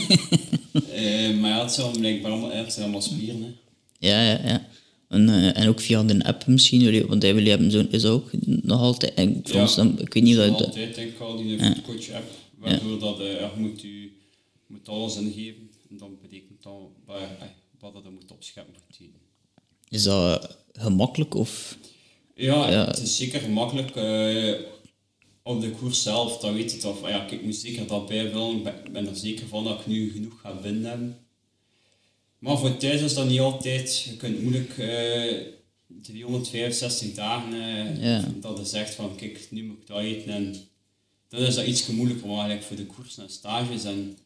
[0.92, 3.42] Eh, maar ja, het zijn blijkbaar allemaal, het zijn allemaal spieren.
[3.42, 3.48] Hè.
[4.08, 4.68] Ja, ja, ja.
[5.08, 8.12] En, eh, en ook via de app misschien, jullie- want jullie hebben zo, is dat
[8.12, 9.14] ook nog altijd...
[9.14, 9.60] En voor Ja.
[9.62, 10.48] ons dan, ik weet niet dat...
[10.50, 14.12] altijd denk ik al die foodcoach app, waardoor dat, eh, je moet u
[14.66, 16.72] moet alles ingeven en dan betekent dat
[17.08, 17.14] eh,
[17.80, 19.08] wat dat moet opscheppen voor het.
[19.88, 21.78] Is dat gemakkelijk of...
[22.34, 22.86] Ja, Ja.
[22.86, 23.90] het is zeker gemakkelijk.
[25.48, 28.56] Op de koers zelf, dan weet je toch, van, ja, ik moet zeker dat bijvullen.
[28.56, 31.18] Ik ben, ben er zeker van dat ik nu genoeg ga binden.
[32.38, 34.02] Maar voor thuis is dat niet altijd.
[34.02, 35.56] Je kunt moeilijk eh
[36.02, 37.52] 365 dagen
[38.00, 40.32] eh, dat je zegt van kijk, nu moet ik dat eten.
[40.32, 40.54] En
[41.28, 44.18] dan is dat iets moeilijker, eigenlijk voor de koers en stages en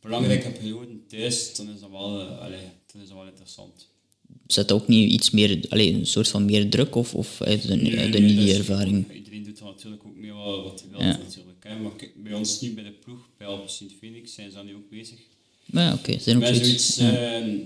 [0.00, 3.88] belangrijke perioden thuis, dan is dat wel, eh, allee, dan is dat wel interessant.
[4.46, 7.74] Zet ook niet iets meer, allee, een soort van meer druk of, of uit de,
[7.76, 9.12] Nee, uit de nee, niet dat die is- ervaring?
[9.14, 11.16] Iedereen doet natuurlijk ook mee wat, wat hij wil Ja.
[11.18, 11.64] natuurlijk.
[11.64, 11.78] Hè.
[11.78, 14.74] Maar kijk, bij ons nu bij de ploeg, bij Alpe Sint-Phoenix, zijn ze daar nu
[14.74, 15.18] ook bezig.
[15.66, 16.64] Maar ja, oké, zijn ook zoiets.
[16.64, 17.40] zoiets, ja.
[17.40, 17.58] eh,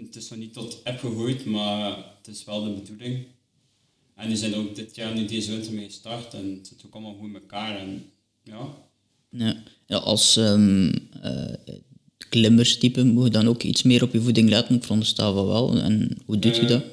[0.00, 3.24] het is nog niet tot app gegooid, maar het is wel de bedoeling.
[4.16, 6.92] En die zijn ook dit jaar nu deze winter mee gestart en het zit ook
[6.94, 7.78] allemaal goed in elkaar.
[7.78, 8.04] En
[8.44, 8.74] ja,
[9.30, 9.62] Ja.
[9.86, 11.52] Ja, als ehm eh,
[12.30, 15.76] klimmerstype moet je dan ook iets meer op je voeding letten, ik veronderstel van wel.
[15.78, 16.84] En hoe doet je Eh, dat?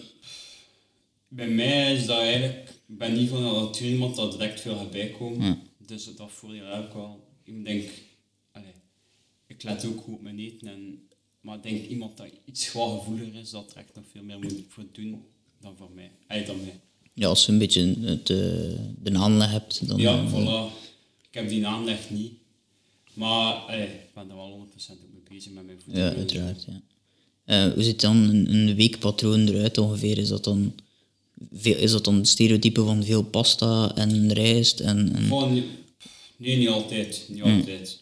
[1.27, 4.75] Bij mij is dat eigenlijk, ik ben niet van een natuur iemand dat direct veel
[4.75, 5.45] gaat bijkomen.
[5.45, 5.57] Ja.
[5.87, 7.27] Dus dat voordeel heb ik wel.
[7.43, 7.89] Ik denk,
[8.51, 8.73] allee,
[9.47, 10.67] ik let ook goed op mijn eten.
[10.67, 11.07] En,
[11.41, 14.39] maar ik denk iemand dat iets wat gevoeliger is, dat er echt nog veel meer
[14.39, 15.23] moet voor doen
[15.61, 16.11] dan voor mij.
[16.27, 16.79] Ay, dan mij.
[17.13, 18.37] Ja, als je een beetje het, eh,
[19.03, 19.97] de aanleg hebt, dan...
[19.99, 20.73] Ja, eh, voilà.
[21.29, 22.33] Ik heb die aanleg niet.
[23.13, 25.06] Maar allee, ik ben er wel 100% ook mee
[25.37, 26.05] bezig met mijn voeding.
[26.05, 26.65] Ja, uiteraard.
[26.67, 26.81] Ja.
[27.45, 30.17] Eh, hoe ziet dan een, een weekpatroon eruit ongeveer?
[30.17, 30.75] Is dat dan,
[31.53, 34.79] veel, is dat dan het stereotype van veel pasta en rijst?
[34.79, 35.27] En, en...
[36.37, 37.25] Nee, niet altijd.
[37.29, 38.01] Niet altijd.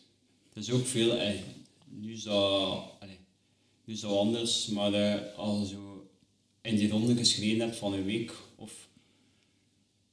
[0.54, 1.44] Het is ook veel, ey,
[1.90, 3.20] nu is dat, allee,
[3.86, 6.08] nu is dat anders, maar eh, als je zo
[6.62, 8.88] in die ronde geschreven hebt van een week, of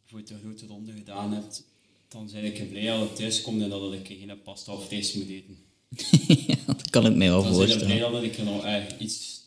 [0.04, 1.64] voor de grote ronde gedaan hebt,
[2.08, 5.14] dan ben ik blij dat je thuis komt en dat ik geen pasta of rijst
[5.14, 5.56] moet eten.
[6.46, 8.12] ja, dat kan ik mij wel Dan ben ik blij voorstellen.
[8.12, 9.40] dat ik er nog ey, iets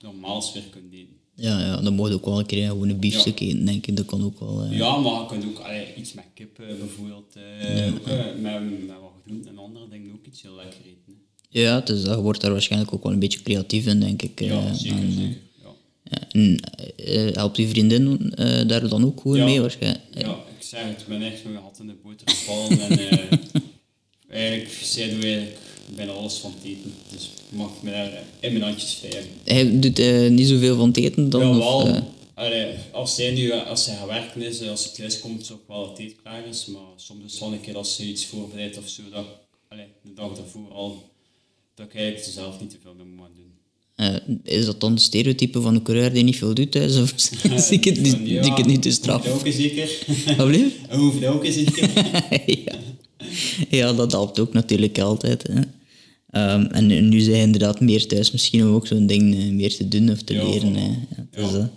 [0.00, 1.16] normaals weer kan eten.
[1.34, 3.96] Ja, ja, dan moet je ook wel een keer gewoon een biefstuk eten, denk ik.
[3.96, 4.62] Dat kan ook wel...
[4.64, 8.60] eh, Ja, maar je kunt ook allee, iets met kip bijvoorbeeld, eh, ook, eh, met,
[8.86, 11.02] met wat groenten en andere dingen ook iets heel lekker eten.
[11.06, 11.60] hè.
[11.60, 14.40] Ja, dus dat wordt daar waarschijnlijk ook wel een beetje creatief in, denk ik.
[14.40, 15.36] Ja, eh, zeker, en, eh, zeker.
[15.62, 15.70] Ja.
[16.04, 16.28] ja.
[16.32, 18.32] En helpt je vriendin
[18.66, 19.44] daar dan ook goed Ja.
[19.44, 20.04] mee waarschijnlijk?
[20.18, 22.98] ja, ik zeg het, ik ben echt met mijn hand in de boter gevallen en
[24.28, 25.56] eigenlijk, zij doet eigenlijk
[25.96, 26.94] bijna alles van het eten.
[27.12, 29.30] Dus ik mag me daar in mijn handjes vijgen.
[29.44, 31.40] Hij doet eh, niet zoveel van eten dan?
[31.40, 31.86] Ja, of, wel.
[31.94, 32.00] eh,
[32.34, 35.68] Allee, als zij nu als zij gaat werken is, als ze thuis komt, is ook
[35.68, 36.66] wel eten klaar is.
[36.66, 39.30] Maar soms is het wel een keer als ze iets voorbereidt of zo, dat ik,
[39.68, 41.10] allee, de dag daarvoor al,
[41.74, 43.52] dat ik eigenlijk zelf niet te veel mee moet doen.
[44.44, 46.96] eh, is dat dan het stereotype van een coureur die niet veel doet thuis?
[47.02, 49.24] Of zie ik het niet, ik het niet te straf?
[49.26, 49.90] Een hoefde zeker.
[50.26, 50.74] Alsjeblieft?
[50.88, 51.90] Een hoefde zeker.
[52.64, 52.74] ja.
[53.70, 55.42] ja, dat helpt ook natuurlijk altijd.
[55.46, 55.60] Hè.
[56.30, 59.76] Ehm, en nu- nu zijn inderdaad meer thuis, misschien om ook zo'n ding eh, meer
[59.76, 60.74] te doen of te Ja, leren.
[60.74, 60.86] Hè.
[60.86, 60.96] Ja,
[61.32, 61.50] Ja.
[61.52, 61.70] dat.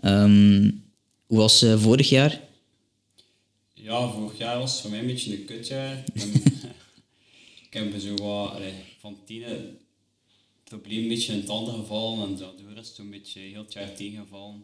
[0.00, 0.70] Ehm,
[1.26, 2.40] hoe was eh, vorig jaar?
[3.74, 6.04] Ja, vorig jaar was het voor mij een beetje een kutjaar.
[7.66, 9.58] Ik heb zo wat, allee, van het ene
[10.64, 13.72] probleem een beetje in het andere gevallen en daardoor is het een beetje heel het
[13.72, 14.62] jaar tegengevallen.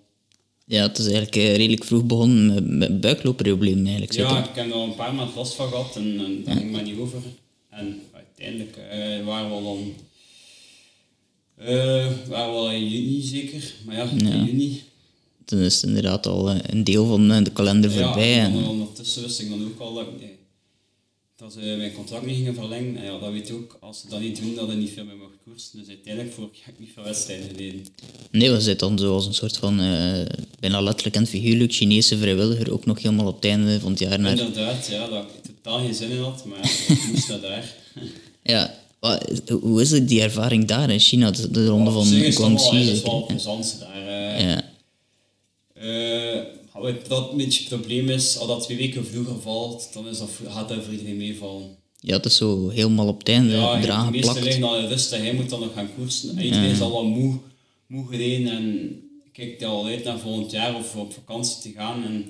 [0.66, 4.12] Ja, het is eigenlijk eh, redelijk vroeg begonnen met, met buikloopproblemen eigenlijk.
[4.12, 6.72] Ja, ik heb er al een paar maanden last van gehad en, en daar ging
[6.72, 7.22] maar niet over.
[7.70, 8.00] En
[8.38, 9.94] uiteindelijk eh, waren we al dan...
[11.56, 14.82] eh, waren we al in juni zeker, maar ja, in juni.
[15.44, 18.30] Dan is het inderdaad al eh, een deel van de kalender voorbij.
[18.30, 20.36] Ja, en, en ondertussen wist ik dan ook al dat, nee,
[21.36, 22.96] dat ze mijn contract niet gingen verlengen.
[22.96, 25.04] En ja, dat weet je ook, als ze dat niet doen, dat er niet veel
[25.04, 25.78] meer mag koersen.
[25.78, 27.86] Dus uiteindelijk vorig jaar heb ik niet veel wedstrijden gereden.
[28.30, 29.76] Nee, we zitten dan zoals een soort van,
[30.60, 34.20] bijna letterlijk en figuurlijk, Chinese vrijwilliger, ook nog helemaal op het einde van het jaar
[34.20, 34.30] naar...
[34.38, 37.74] Inderdaad, ja, dat ik totaal geen zin in had, maar ik moest naar daar.
[38.46, 42.36] Ja, wat- hoe is het, die ervaring daar in China, de, de ronde van is
[42.36, 42.76] Guangxi?
[42.76, 44.06] is het zeker, wel plezant daar.
[44.08, 44.40] eh.
[44.50, 44.62] Ja,
[46.72, 50.18] wat dat een beetje het probleem is, als dat twee weken vroeger valt, dan is
[50.18, 51.62] dat, gaat dat voor iedereen meevallen.
[52.00, 55.32] ja, het is zo helemaal op het einde Ja, eraan de meeste liggen al hij
[55.34, 56.36] moet dan nog gaan koersen.
[56.36, 57.38] En iedereen is al wat moe,
[57.86, 58.96] moe gereden en
[59.32, 62.04] kijkt al uit naar volgend jaar of op vakantie te gaan.
[62.04, 62.24] En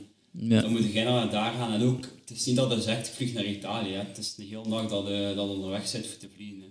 [0.48, 0.60] Ja.
[0.60, 1.72] dan moet jij naar daar gaan.
[1.72, 3.92] En ook, het is niet dat je zegt, ik vlieg naar Italië.
[3.92, 3.98] Hè.
[3.98, 6.60] Het is de hele dag dat je dat onderweg zit voor te vliegen.
[6.60, 6.66] hè.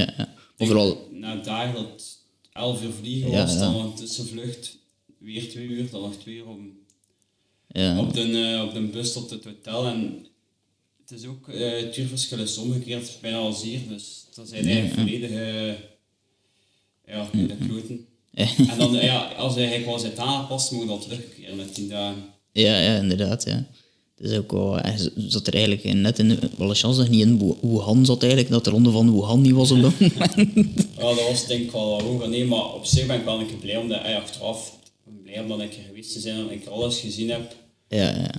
[0.00, 0.34] Ja, ja.
[0.58, 2.18] Overal, Naar daar, dat
[2.52, 3.58] 11 uur vliegen Ja, was, ja.
[3.58, 4.78] dan een tussenvlucht,
[5.18, 6.58] weer twee uur, dan nog twee uur op,
[7.68, 7.98] ja.
[7.98, 9.86] op, de, eh, op de bus tot het hotel.
[9.86, 10.26] En
[11.00, 14.94] het is ook, eh het uurverschil is omgekeerd bijna als hier, dus dat zijn eigenlijk
[14.94, 15.74] volledig eh,
[17.06, 18.06] ja, de kloten.
[18.70, 22.24] En dan, ja, als hij eigenlijk wel zit aangepast, moet dan terugkeren met 10 dagen.
[22.52, 23.66] ja, ja, inderdaad, ja.
[24.16, 27.20] Het is ook wel, hij zat er eigenlijk net in, wel een chance dat niet
[27.20, 30.86] in Wu- Wuhan zat eigenlijk, dat de ronde van Wuhan niet was op dat moment.
[30.96, 32.28] Ja, dat was denk ik wel hoger.
[32.28, 35.40] Nee, maar op zich ben ik wel een keer blij omdat hij achteraf ben blij
[35.40, 37.56] om een keer geweest te zijn en ik alles gezien heb.
[37.88, 38.30] Ja, ja.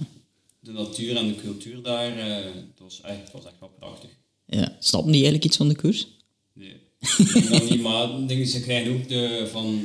[0.59, 4.09] de natuur en de cultuur daar, eh, dat, was echt, dat was echt wel prachtig.
[4.45, 4.75] Ja.
[4.79, 6.07] Snap je eigenlijk iets van de koers?
[6.53, 9.79] Nee, ik denk dat niet, maar dingen, ze krijgen ook de, van,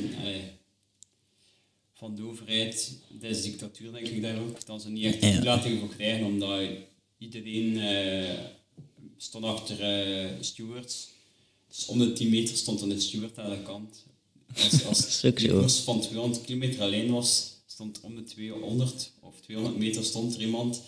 [2.03, 5.89] van de overheid, deze dictatuur denk ik daar ook, dat ze niet echt toelating voor
[5.89, 6.61] krijgen, omdat
[7.19, 8.39] iedereen eh,
[9.17, 11.09] stond achter eh, stewards.
[11.69, 14.05] Dus om de 10 meter stond er een steward aan de kant.
[14.57, 15.33] Als, als zo.
[15.33, 20.41] koers van 200 kilometer alleen was, stond om de 200 of 200 meter stond er
[20.41, 20.83] iemand.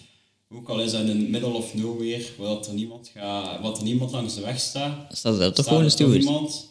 [0.50, 3.84] Ook al is dat in the middle of nowhere, waar er niemand, gaat, wat er
[3.84, 5.16] niemand langs de weg staat.
[5.16, 6.22] Staat er toch gewoon een steward?
[6.22, 6.68] iemand.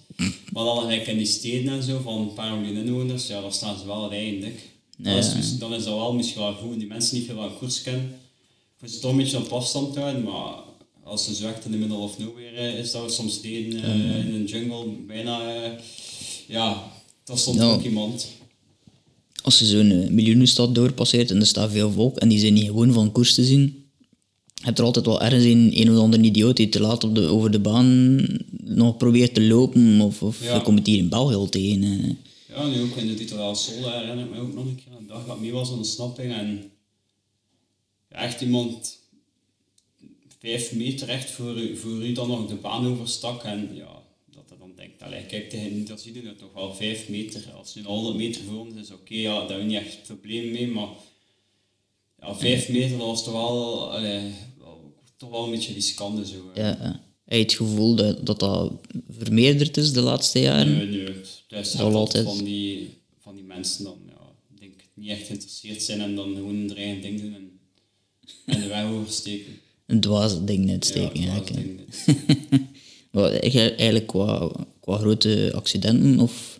[0.53, 3.79] Maar dan in die steden en zo, van een paar miljoen inwoners, ja, daar staan
[3.79, 4.69] ze wel rijen dik.
[4.97, 7.57] Dan, is, dus- dan is dat wel misschien wel goed, die mensen niet veel van
[7.57, 8.15] koers kennen.
[8.77, 10.53] Voor ze toch een beetje op afstand te houden, maar
[11.03, 13.83] als ze zo echt in de middle of nowhere eh, is, dat we soms deden
[13.83, 15.71] eh, in een jungle, bijna, eh,
[16.47, 16.91] ja,
[17.23, 18.27] daar stond ook iemand.
[19.41, 22.93] Als je zo'n miljoenenstad doorpasseert en er staat veel volk en die zijn niet gewoon
[22.93, 23.82] van koers te zien,
[24.63, 27.21] heb er altijd wel ergens een, een of andere idioot die te laat op de,
[27.27, 28.15] over de baan
[28.63, 30.01] nog probeert te lopen.
[30.01, 30.55] Of, of Ja.
[30.55, 32.17] je komt het hier in België al tegen.
[32.49, 35.07] Ja, nu ook in de Titulaal Sol herinner ik me ook nog een keer een
[35.07, 36.71] dag dat mee was aan de snapping en
[38.09, 38.97] echt iemand
[40.39, 44.43] vijf meter echt voor u, voor u dan nog de baan overstak en ja, dat
[44.49, 47.43] hij dan denkt, allee, kijk, tegen- dat zie je nu toch wel vijf meter.
[47.57, 50.03] Als je een 100 meter voor ons is, oké, ja, daar heb je niet echt
[50.03, 50.89] probleem mee, maar
[52.21, 54.31] ja, vijf meter, dat was toch wel, allee, wel,
[55.17, 56.35] toch wel een beetje riskant zo.
[56.53, 56.61] hè.
[56.61, 57.01] Ja, ja.
[57.25, 58.73] Heb je het gevoel dat, dat dat
[59.09, 60.77] vermeerderd is de laatste jaren?
[60.77, 61.05] Nee, nee.
[61.47, 64.13] Het is Zal altijd van die, van die mensen dan, ja,
[64.53, 67.49] ik denk, niet echt geïnteresseerd zijn en dan gewoon hun eigen ding doen en,
[68.45, 69.53] en de weg oversteken.
[69.85, 71.21] Een dwaze ding uitsteken.
[71.21, 71.79] ja, Ja, dat ding.
[73.11, 76.59] Wel, eigenlijk qua, qua grote accidenten of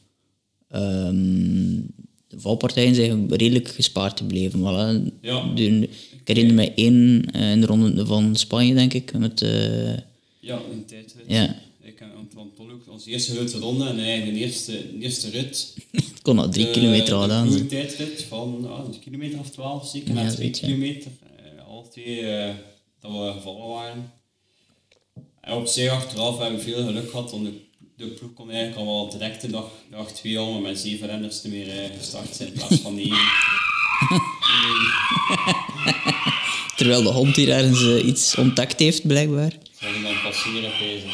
[0.67, 1.81] ehm,
[2.27, 4.61] de valpartijen zijn redelijk gespaard gebleven.
[4.61, 4.99] Wel, hè.
[5.21, 5.53] Ja.
[5.53, 5.89] De-
[6.25, 9.17] ik herinner me één eh, in de ronde van Spanje, denk ik.
[9.17, 9.93] Met, eh,
[10.39, 11.23] Ja, een tijdrit.
[11.27, 11.55] Ja.
[11.81, 15.75] Ik en Pollock, onze eerste grote ronde en eigenlijk de eerste, eerste rit.
[15.91, 17.47] het kon al drie de- kilometer al aan.
[17.47, 20.53] goede tijdrit van ah, een kilometer of twaalf, zeker, Ja, twee ja.
[20.59, 21.11] kilometer.
[21.57, 22.21] Eh, alle twee
[22.99, 24.11] dat we gevallen waren.
[25.41, 27.51] En op zich achteraf hebben we veel geluk gehad, want de,
[27.97, 31.07] de ploeg kon eigenlijk al wel direct de dag, dag twee al, maar met zeven
[31.07, 33.17] renners te meer gestart zijn in plaats van negen.
[36.83, 39.49] Terwijl de hond hier ergens eh, iets ontdekt heeft, blijkbaar.
[39.49, 41.09] Die dan passeren, pezen.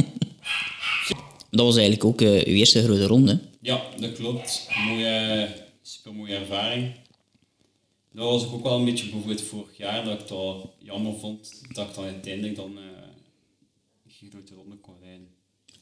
[1.50, 3.40] Dat was eigenlijk ook eh, uw eerste grote ronde.
[3.60, 4.68] Ja, dat klopt.
[4.88, 5.48] Mooie,
[5.82, 6.92] super mooie ervaring.
[8.12, 11.62] Dat was ik ook wel een beetje bijvoorbeeld vorig jaar, dat ik wel jammer vond
[11.72, 13.08] dat ik dan uiteindelijk dan eh
[14.08, 15.28] geen grote ronde kon rijden.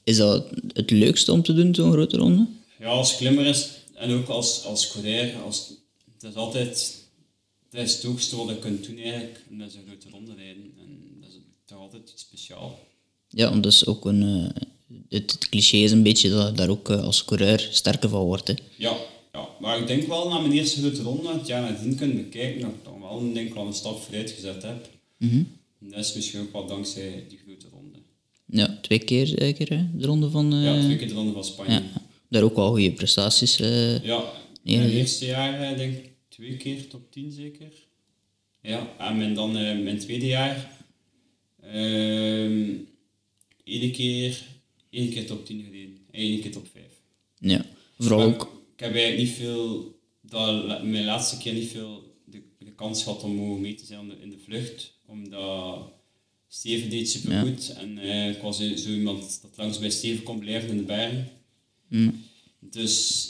[0.05, 2.47] Is dat het leukste om te doen, zo'n grote ronde?
[2.79, 5.73] Ja, als klimmer is en ook als, als coureur, als,
[6.15, 6.98] het is altijd
[7.71, 10.35] dat is het hoogste wat je kunt doen eigenlijk, en dat is een grote ronde
[10.35, 10.73] rijden.
[10.79, 10.89] En
[11.21, 12.73] dat is toch altijd iets speciaals.
[13.29, 14.23] Ja, is ook een...
[14.23, 14.63] eh,
[15.09, 18.23] het, het cliché is een beetje dat je daar ook eh, als coureur sterker van
[18.25, 18.49] wordt.
[18.49, 18.55] Hè.
[18.77, 18.97] Ja,
[19.33, 22.61] ja, maar ik denk wel na mijn eerste grote ronde, het jaar nadien kunnen bekijken,
[22.61, 24.89] dat ik dan wel denk wel een stap vooruit gezet heb.
[25.19, 27.99] En dat is misschien ook wel dankzij die grote ronde.
[28.47, 30.53] Ja, twee keer zeker, hè, de ronde van...
[30.53, 31.73] eh, Ja, twee keer de ronde van Spanje.
[31.73, 31.83] ja.
[32.31, 33.61] Daar ook wel goede prestaties.
[33.61, 33.93] eh.
[34.05, 34.23] Ja,
[34.63, 34.79] Ja.
[34.79, 37.73] mijn eerste jaar eh, denk ik twee keer top 10 zeker.
[38.63, 40.77] Ja, en dan eh, mijn tweede jaar
[41.61, 42.75] ehm
[43.65, 44.47] één keer,
[44.91, 46.85] één keer top 10 gereden en één keer top 5.
[47.39, 47.67] ja.
[47.99, 48.63] Vooral Maar ook...
[48.75, 53.23] Ik heb eigenlijk niet veel, dat, mijn laatste keer niet veel de, de kans gehad
[53.23, 54.93] om mogen mee te zijn in de, in de vlucht.
[55.07, 55.93] Omdat
[56.49, 60.69] Steven deed supergoed en eh, ik was zo iemand dat langs bij Steven kon blijven
[60.69, 61.29] in de bergen.
[61.89, 62.25] Mm.
[62.61, 63.27] Dus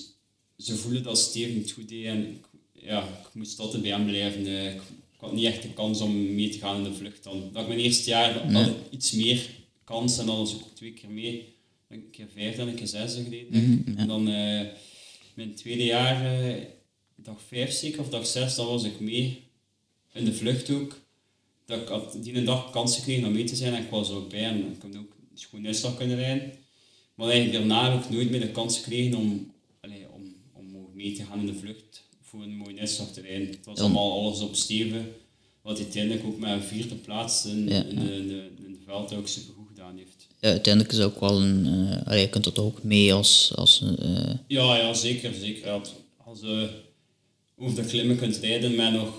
[0.58, 2.47] ze voelen dat Steven het goed deed en ik,
[2.82, 4.46] ja, ik moest altijd bij hem blijven.
[4.46, 4.80] Eh, ik,
[5.18, 7.24] ik had niet echt de kans om mee te gaan in de vlucht.
[7.24, 9.50] Dan, dat ik mijn eerste jaar had ik iets meer
[9.84, 11.56] kans en dan was ik twee keer mee.
[11.88, 13.52] Een keer vijfde en een keer zesde gereden.
[13.52, 13.96] denk ik.
[13.96, 14.66] En dan eh,
[15.34, 16.64] mijn tweede jaar, eh,
[17.16, 19.42] dag vijf zeker of dag zes, dan was ik mee
[20.12, 21.00] in de vlucht ook.
[21.64, 24.16] Dat ik had die dag kans gekregen om mee te zijn en ik was er
[24.16, 26.52] ook bij en ik kon ook een schoon uitslag kunnen rijden.
[27.14, 29.52] Maar eigenlijk daarna heb ik nooit meer de kans gekregen om,
[30.10, 33.46] om, om mee te gaan in de vlucht voor een mooie uitslag te rijden.
[33.48, 35.12] Het was allemaal alles op Steven,
[35.62, 38.78] wat uiteindelijk ook met een vierde plaats in, Ja, in, de, in, de, in de
[38.86, 40.26] veld ook supergoed gedaan heeft.
[40.40, 41.66] Ja, uiteindelijk is dat ook wel een...
[41.66, 43.52] eh, allee, je kunt dat ook mee als...
[43.54, 45.34] als eh, Ja, ja zeker.
[45.40, 45.66] zeker.
[45.66, 45.80] Ja,
[46.24, 46.68] Als je
[47.58, 49.14] over de klimmen kunt rijden met nog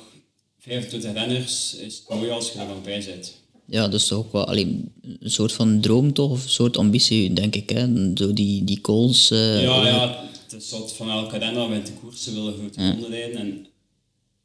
[0.59, 3.35] 25 renners, is het mooi als je er nog bij zit.
[3.65, 4.83] ja, dat is toch ook wel allee,
[5.19, 6.31] een soort van droom toch?
[6.31, 7.69] Of een soort ambitie, denk ik.
[7.69, 8.11] Hè?
[8.15, 9.31] Zo die, die goals...
[9.31, 12.89] eh, Ja, ja, het is wat van elke renner met de koers, ze willen grote
[12.91, 13.37] ronde rijden.
[13.39, 13.67] En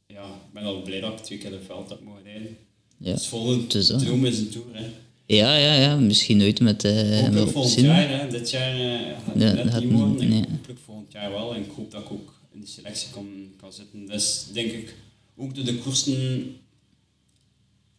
[0.06, 2.56] ja, ik ben al blij dat ik twee keer de veld heb mogen rijden.
[2.98, 3.12] Ja.
[3.12, 4.00] Het volgende Het is dat.
[4.00, 4.66] droom is een tour.
[4.72, 4.86] Hè.
[5.26, 5.96] Ja, ja, ja.
[5.96, 6.84] Misschien nooit met...
[6.84, 8.28] eh Hopelijk volgend jaar, hè.
[8.28, 10.28] dit jaar eh, gaat het Ja, net niet worden.
[10.28, 10.40] nee.
[10.40, 13.28] Ik hopelijk volgend jaar wel en ik hoop dat ik ook in de selectie kan,
[13.56, 14.06] kan zitten.
[14.06, 14.94] Dus denk ik,
[15.36, 16.56] ook door de koersen,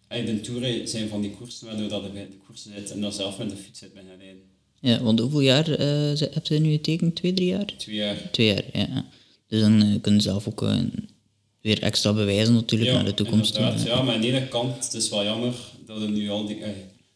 [0.08, 3.02] eh, de toeren zijn van die koersen waardoor dat je bij de koersen zit en
[3.02, 4.42] dan zelf met de fiets zit bijna rijden.
[4.86, 5.78] Ja, want hoeveel jaar eh,
[6.16, 7.16] ze- heb je nu getekend?
[7.16, 7.66] Twee, drie jaar?
[7.78, 8.18] Twee jaar.
[8.32, 9.06] Twee jaar, ja.
[9.48, 10.78] Dus dan eh, kunnen ze zelf ook eh,
[11.62, 13.56] weer extra bewijzen natuurlijk naar de toekomst.
[13.86, 15.54] Ja, maar aan de ene kant, het is wel jammer
[15.86, 16.56] dat er nu al die...
[16.64, 16.70] eh,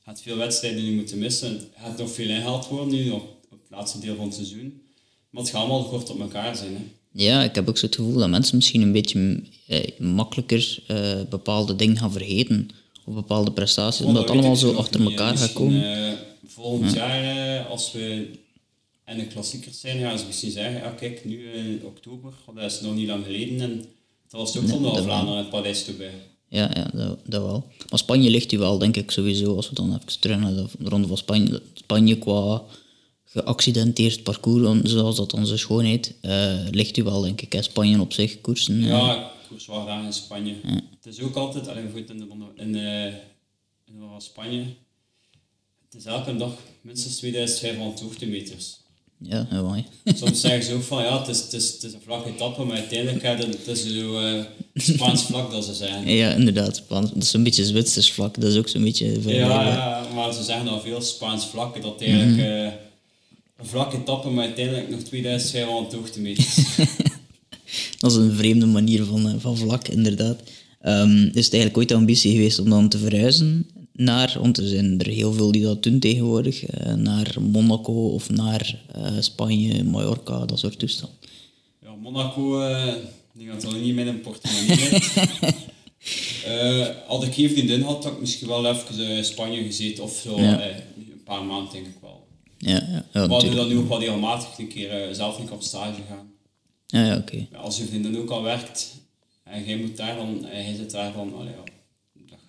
[0.05, 1.49] gaat veel wedstrijden nu moeten missen.
[1.53, 4.81] Het gaat nog veel ingehaald worden nu op, op het laatste deel van het seizoen.
[5.29, 6.73] Maar het gaat allemaal kort op elkaar zijn.
[6.73, 6.81] Hè.
[7.11, 10.97] Ja, ik heb ook zo het gevoel dat mensen misschien een beetje eh, makkelijker eh,
[11.29, 12.69] bepaalde dingen gaan vergeten.
[13.05, 15.81] Of bepaalde prestaties, omdat het allemaal zo achter elkaar gaat komen.
[16.43, 17.23] Eh, volgend jaar,
[17.59, 18.31] eh, als we
[19.07, 22.71] in de klassiekers zijn, gaan ze misschien zeggen, ja kijk, nu in oktober, want dat
[22.71, 23.77] is nog niet lang geleden, en
[24.29, 25.03] dat was ook van de.
[25.03, 26.13] Vlaanderen het Parijs erbij.
[26.47, 27.67] Ja, ja dat, dat wel.
[27.89, 29.55] Maar Spanje ligt u wel, denk ik, sowieso.
[29.55, 31.61] Als we dan even terug naar de ronde van Spanje.
[31.73, 32.61] Spanje qua
[33.25, 37.53] geaccidenteerd parcours, zoals dat dan zo schoon heet, eh, ligt u wel, denk ik.
[37.53, 37.61] Hè.
[37.61, 38.81] Spanje op zich, koersen.
[38.81, 40.55] eh, Ja, koers wel graag in Spanje.
[41.01, 42.25] Het is ook altijd, alleen goed in de
[42.55, 43.13] in de,
[43.85, 44.63] in de Spanje,
[45.91, 48.77] het is elke dag minstens 2500 hoogtemeters.
[49.21, 50.13] Ja, hè.
[50.15, 52.63] Soms zeggen ze ook van ja, het is, het is, het is een vlakke etappe,
[52.63, 54.43] maar uiteindelijk hè, het is zo eh,
[54.75, 56.07] Spaans vlak dat ze zeggen.
[56.15, 56.75] Ja, inderdaad.
[56.75, 57.11] Spaans.
[57.13, 58.39] Dat is een beetje Zwitsers vlak.
[58.41, 62.01] Dat is ook zo'n beetje Ja, ja, maar ze zeggen al veel Spaans vlakken, dat
[62.01, 62.47] eigenlijk Mhm.
[62.47, 62.63] eh,
[63.57, 66.55] een vlakke etappe, maar uiteindelijk nog 2500 hoogtemeters.
[67.99, 70.39] Dat is een vreemde manier van, eh, van vlak, inderdaad.
[70.81, 73.67] Ehm, is het eigenlijk ooit de ambitie geweest om dan te verhuizen
[73.99, 78.29] naar, want er zijn er heel veel die dat doen tegenwoordig, eh, naar Monaco of
[78.29, 81.17] naar eh, Spanje, Mallorca, dat soort toestanden.
[81.81, 82.87] ja, Monaco, eh,
[83.33, 85.13] ik denk dat niet met een portemonnee ligt.
[86.45, 90.15] Eh, had ik geen vriendin had, had ik misschien wel even in Spanje gezeten of
[90.23, 90.39] zo.
[90.41, 90.59] Ja.
[90.61, 92.27] eh, een paar maanden denk ik wel.
[92.57, 93.55] Ja, ja, ja Maar natuurlijk.
[93.55, 96.31] dan nu ook wel regelmatig een keer eh, zelf niet op stage gaan.
[96.87, 97.47] Ja, ja oké.
[97.51, 98.95] Ja, als je vriendin ook al werkt
[99.43, 101.53] en jij moet daar dan, hij zit daar van, allee,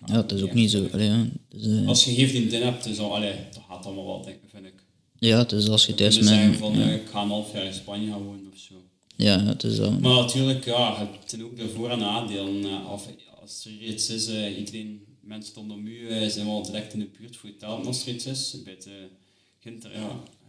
[0.05, 0.87] ja, het is ook niet zo...
[0.91, 4.05] allee, ja, dus, eh, Als je geen vriendin hebt, dus al, allee, dat gaat allemaal
[4.05, 4.73] wel, denk, vind ik.
[5.19, 7.65] ja, dus als je thuis Dus zeggen van, Ja, eh, ik ga een half jaar
[7.65, 8.73] in Spanje gaan wonen of zo.
[9.15, 9.99] ja, het is dat.
[9.99, 12.63] Maar natuurlijk, ja, het zijn ook de voor- en nadelen.
[12.65, 13.07] eh, Of
[13.41, 17.09] als er iets is, eh, iedereen, mensen rondom u eh, zijn wel direct in de
[17.19, 18.55] buurt voor je helpen als er iets is.
[18.63, 18.93] Bij het uh,
[19.59, 19.99] Ginter, ja,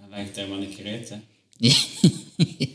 [0.00, 1.08] dan leg het daar maar een keer uit.
[1.08, 1.16] Hè.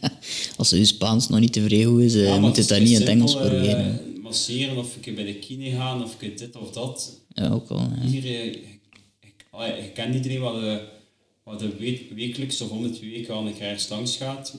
[0.01, 0.11] ja,
[0.57, 2.93] als je Spaans nog niet tevreden is, eh, Ja, moet je het daar is niet
[2.93, 3.99] in het Engels eh, proberen.
[4.27, 7.19] Masseren of een keer bij de kine gaan of een keer dit of dat.
[7.33, 7.79] Ja, ook al.
[7.79, 8.01] Ja.
[8.01, 8.79] Hier, eh, ik,
[9.19, 10.87] ik, allee, ik ken iedereen wat de,
[11.43, 14.55] wat de week, wekelijks of om de twee weken al een ergens langs gaat.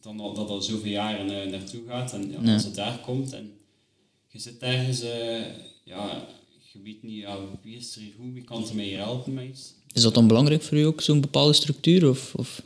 [0.00, 2.12] Dan al, dat al zoveel jaren eh, naartoe gaat.
[2.12, 2.52] En ja, Ja.
[2.54, 3.52] als het daar komt en
[4.28, 5.40] je zit ergens, eh,
[5.84, 6.26] ja,
[6.72, 9.34] je weet niet, ja, wie is er hier goed, wie kan er mij hier helpen
[9.34, 9.74] met iets.
[9.92, 12.08] Is dat dan belangrijk voor u ook, zo'n bepaalde structuur?
[12.08, 12.62] Of, of?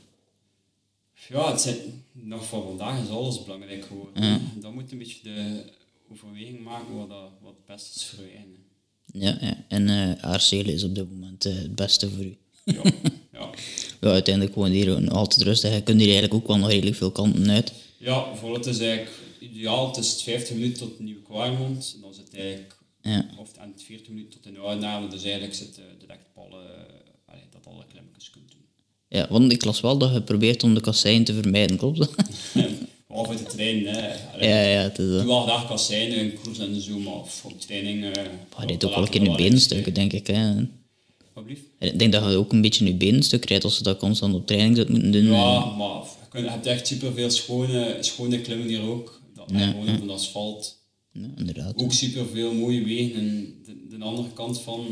[1.28, 1.76] Ja, het zijn,
[2.12, 4.40] nog voor vandaag is alles belangrijk geworden.
[4.60, 5.62] Dan moet een beetje de
[6.12, 8.30] overweging maken wat, dat, wat het beste is voor je.
[8.30, 8.54] eigen.
[9.12, 9.64] Ja, ja.
[9.68, 12.36] en Aarselen is op dit moment eh, het beste voor u.
[12.64, 12.82] Ja,
[13.32, 13.50] ja.
[14.00, 15.74] Ja, uiteindelijk gewoon hier altijd rustig.
[15.74, 17.72] Je kunt hier eigenlijk ook wel nog redelijk veel kanten uit.
[17.98, 19.86] Ja, voor het is eigenlijk ideaal.
[19.86, 21.92] Het is 50 minuten tot Nieuw Kwaremond.
[21.94, 23.26] En dan zit eigenlijk, Ja.
[23.38, 25.08] of en 40 minuten tot in Oudenaarde.
[25.08, 26.64] Dus eigenlijk zit uh, direct ballen,
[27.30, 28.60] uh, dat alle klimmetjes kunt doen.
[29.08, 32.14] Ja, want ik las wel dat je probeert om de kasseien te vermijden, klopt dat?
[33.16, 34.14] Behalve de trein, hè.
[34.34, 37.44] Allee, ja, ja, het is doe wel graag kasseinen en koers en zo, maar of
[37.44, 38.04] op training...
[38.04, 38.10] Uh,
[38.58, 40.26] Je rijdt ook wel een keer in benenstukken, denk ik.
[40.26, 40.60] Hè.
[41.78, 44.34] Ik denk dat je ook een beetje in je benenstuk rijdt als je dat constant
[44.34, 45.24] op training zou moeten doen.
[45.24, 46.02] Ja, maar
[46.32, 49.20] je, je hebt echt superveel schone, schone klimmen hier ook.
[49.34, 50.84] Dat, Ja, gewoon op een asfalt.
[51.12, 51.76] Ja, inderdaad.
[51.76, 53.14] Ook superveel mooie wegen.
[53.20, 54.86] En de, de andere kant van,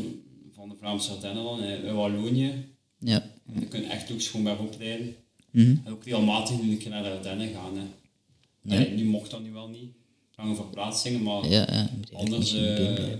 [0.55, 2.51] van de Vlaamse Ardennen, in Wallonië,
[2.99, 3.31] Ja.
[3.59, 5.15] je kunt echt ook schoon oprijden.
[5.51, 5.75] Mhm.
[5.85, 7.77] En ook regelmatig nu een keer naar de Ardennen gaan.
[7.77, 7.83] Hè.
[8.65, 8.75] Ja.
[8.75, 9.91] Allee, nu mocht dat nu wel niet.
[10.35, 13.17] Lange verplaatsingen, maar Ja, anders niet been eh,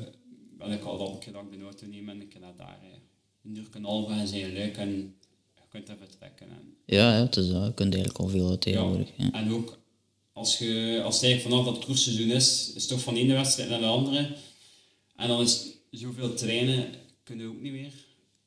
[0.58, 3.00] ben ik al dat ik de auto neem en keer naar daar rijden.
[3.44, 4.90] Een uur kan al gaan zijn leuk en
[5.56, 6.48] je kunt even trekken.
[6.50, 7.66] En, Ja, het is dat.
[7.66, 9.10] Je kunt eigenlijk al veel tegenwoordig.
[9.18, 9.32] Ja.
[9.32, 9.78] En ook
[10.34, 13.34] als, je, als het eigenlijk vanaf dat koersseizoen is, is het toch van de ene
[13.34, 14.36] wedstrijd naar de andere.
[15.16, 16.88] En dan is zoveel trainen,
[17.24, 17.94] kun je ook niet meer.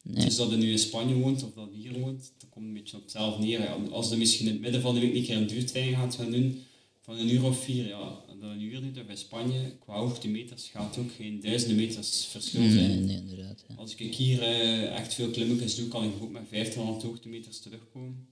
[0.03, 0.25] Nee.
[0.25, 2.73] Dus dat je nu in Spanje woont of dat je hier woont, dat komt een
[2.73, 3.69] beetje op hetzelfde neer.
[3.91, 6.31] Als je misschien in het midden van de week een keer een duurtrein gaat gaan
[6.31, 6.63] doen,
[7.09, 7.99] van een uur of vier, ja,
[8.41, 12.89] dat een uur of in Spanje, qua hoogtemeters gaat ook geen duizenden meters verschil zijn.
[12.89, 13.65] Nee, nee, inderdaad.
[13.69, 13.75] Ja.
[13.75, 18.27] Als ik hier eh, echt veel klimmetjes doe, kan ik ook met 1500 hoogtemeters terugkomen.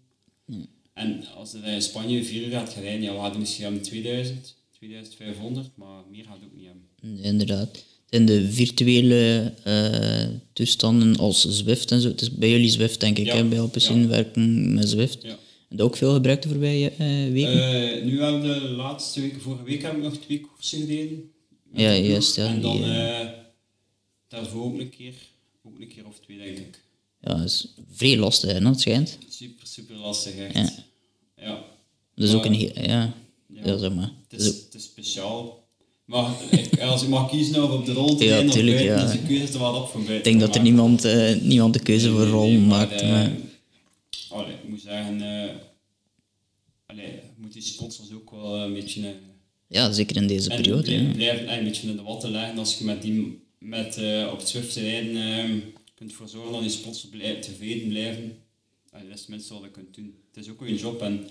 [0.93, 4.55] En als je in Spanje vier uur gaat rijden, ja, we hadden misschien aan 2000.
[4.73, 6.83] 2500, maar meer gaat ook niet hebben.
[7.01, 7.85] Nee, inderdaad.
[8.09, 12.09] En de virtuele eh, toestanden als Zwift en zo.
[12.09, 13.45] Het is bij jullie Zwift, denk ik, Ja, hè?
[13.45, 14.07] bij Alpecin ja.
[14.07, 15.23] werken met Zwift.
[15.23, 15.39] Ja.
[15.69, 17.97] En ook veel gebruikt de voorbije eh, weken?
[17.99, 21.31] Eh, nu hebben we de laatste weken, vorige week heb ik nog twee koersen gereden.
[21.73, 23.27] Ja, juist, ja, En dan die, eh,
[24.29, 25.15] daarvoor ook een keer,
[25.65, 26.81] ook een keer of twee, denk ik.
[27.21, 29.19] ja, dat is vrij lastig, hè, dat schijnt.
[29.29, 30.55] Super, super lastig, echt.
[30.55, 30.73] Ja.
[31.37, 31.65] Ja.
[32.15, 32.71] Dat is ook een heel...
[32.75, 33.15] Ja,
[33.49, 33.61] Ja.
[33.65, 33.79] ja.
[33.79, 34.11] zeg maar.
[34.29, 35.65] Het is het is speciaal.
[36.05, 36.31] Maar
[36.81, 39.13] als ik mag kiezen of op de rol te Ja, of tuurlijk, buiten, ja.
[39.13, 40.17] is de keuze er wel op voor buiten.
[40.17, 41.07] Ik denk dat er niemand,
[41.43, 43.03] niemand de keuze voor rol maakt.
[43.03, 43.33] Maar, maar-
[44.31, 45.55] allee, ik moet zeggen, eh
[46.87, 49.07] allee, je moet die sponsors ook wel een beetje...
[49.09, 49.15] eh,
[49.69, 50.93] ja, zeker in deze en periode.
[50.93, 51.33] Ja.
[51.33, 54.49] eh, een beetje in de watten leggen als je met die met, eh, op het
[54.49, 55.59] Zwift rijden ehm,
[55.95, 58.39] kunt ervoor zorgen dat je sponsors blijven, tevreden blijven.
[58.91, 60.15] Allee, dat is het minste wat je kunt doen.
[60.33, 61.29] Het is ook een job en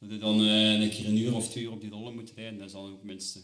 [0.00, 2.32] dat je dan eh, een keer een uur of twee uur op die rollen moet
[2.36, 3.38] rijden, dat is dan ook het minste.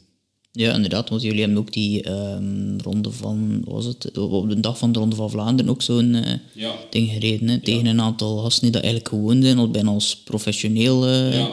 [0.55, 4.61] Ja, inderdaad, want jullie hebben ook die ehm, ronde van, wat was het, op de
[4.61, 8.01] dag van de Ronde van Vlaanderen ook zo'n eh, Ja, ding gereden, hè, tegen een
[8.01, 11.07] aantal gasten die dat eigenlijk gewoon zijn, al bijna als professioneel.
[11.07, 11.51] eh, ja,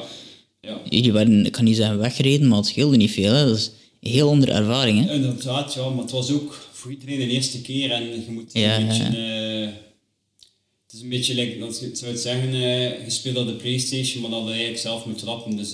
[0.61, 0.77] ja.
[0.89, 3.33] Jullie werden, ik kan niet zeggen weggereden, maar het scheelde niet veel.
[3.33, 3.45] Hè.
[3.45, 3.71] Dat is
[4.01, 5.05] een heel andere ervaring.
[5.05, 5.13] Hè.
[5.13, 8.87] Inderdaad, ja, maar het was ook voor iedereen de eerste keer en je moet een
[8.87, 9.11] beetje...
[9.11, 9.71] ja.
[10.89, 14.21] Het is een beetje, like, als je zou het zeggen, je speelt op de Playstation,
[14.21, 15.55] maar dat je eigenlijk zelf moet trappen.
[15.55, 15.71] Dus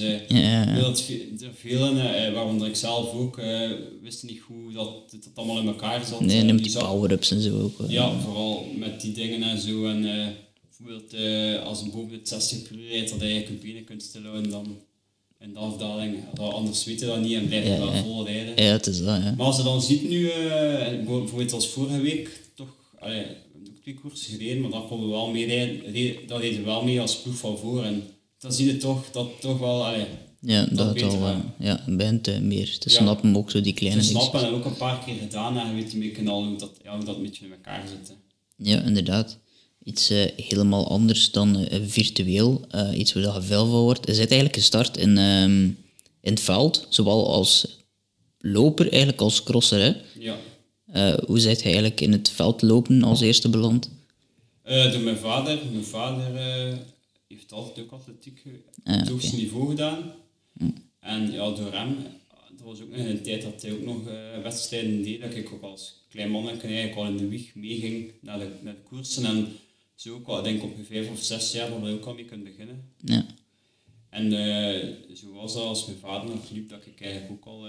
[0.81, 3.69] dat ve- er velen, eh, waaronder ik zelf ook, eh,
[4.01, 6.19] wisten niet hoe dat dat allemaal in elkaar zat.
[6.19, 7.73] Nee, neemt die power-ups en zo ook.
[7.87, 9.85] Ja, vooral met die dingen en zo.
[9.85, 10.01] En
[10.67, 11.13] bijvoorbeeld
[11.63, 14.77] als een boven de 60 per uur rijdt, dat je je benen kunt stilhouden dan
[15.39, 16.15] in de afdaling.
[16.33, 18.03] Dat, anders weet je dat niet en blijf je Ja, wel ja.
[18.03, 18.63] vol rijden.
[18.63, 19.05] Ja, het is dat.
[19.23, 19.33] Ja.
[19.37, 20.29] Maar als je dan ziet nu,
[21.05, 22.67] bijvoorbeeld als vorige week, toch,
[22.99, 23.25] allee,
[23.93, 27.35] gereden, maar dan konden we wel mee rijden, dat reden we wel mee als ploeg
[27.37, 27.83] van voor.
[27.83, 28.03] En
[28.37, 30.05] dan zie je toch dat toch wel, allee,
[30.41, 32.95] Ja, dat, het je al eh, ja, begint eh, meer te Ja.
[32.95, 34.15] snappen, ook zo die te kleine dingen.
[34.21, 36.71] snappen en ook een paar keer gedaan en je weet een beetje al hoe dat,
[36.83, 38.07] ja, hoe dat een beetje in elkaar zit.
[38.07, 38.13] hè.
[38.71, 39.37] Ja, inderdaad.
[39.83, 42.65] Iets eh, helemaal anders dan virtueel.
[42.95, 43.99] iets waar je veel van wordt.
[44.07, 45.63] Je bent eigenlijk gestart in, ehm,
[46.21, 47.67] in het veld, zowel als
[48.39, 49.79] loper eigenlijk als crosser.
[49.81, 49.93] Hè?
[50.19, 50.37] Ja.
[50.95, 53.89] Eh, hoe zijt je eigenlijk in het veld lopen als eerste beland?
[54.61, 55.59] Eh, door mijn vader.
[55.71, 56.77] Mijn vader eh,
[57.27, 58.41] heeft altijd ook atletiek
[58.83, 59.11] Ah, het oké.
[59.11, 60.13] hoogste niveau gedaan.
[60.99, 61.97] En ja, door hem,
[62.57, 63.97] dat was ook nog een tijd dat hij ook nog
[64.43, 68.39] wedstrijden deed, dat ik ook als klein manneke eigenlijk al in de wieg meeging naar
[68.39, 69.25] de, naar de koersen.
[69.25, 69.47] En
[69.95, 72.25] zo ook al, denk op je vijf of zes jaar, dat je ook al mee
[72.25, 72.83] kunt beginnen.
[73.03, 73.25] Ja.
[74.09, 77.67] En eh, zo was dat als mijn vader nog liep, dat ik eigenlijk ook al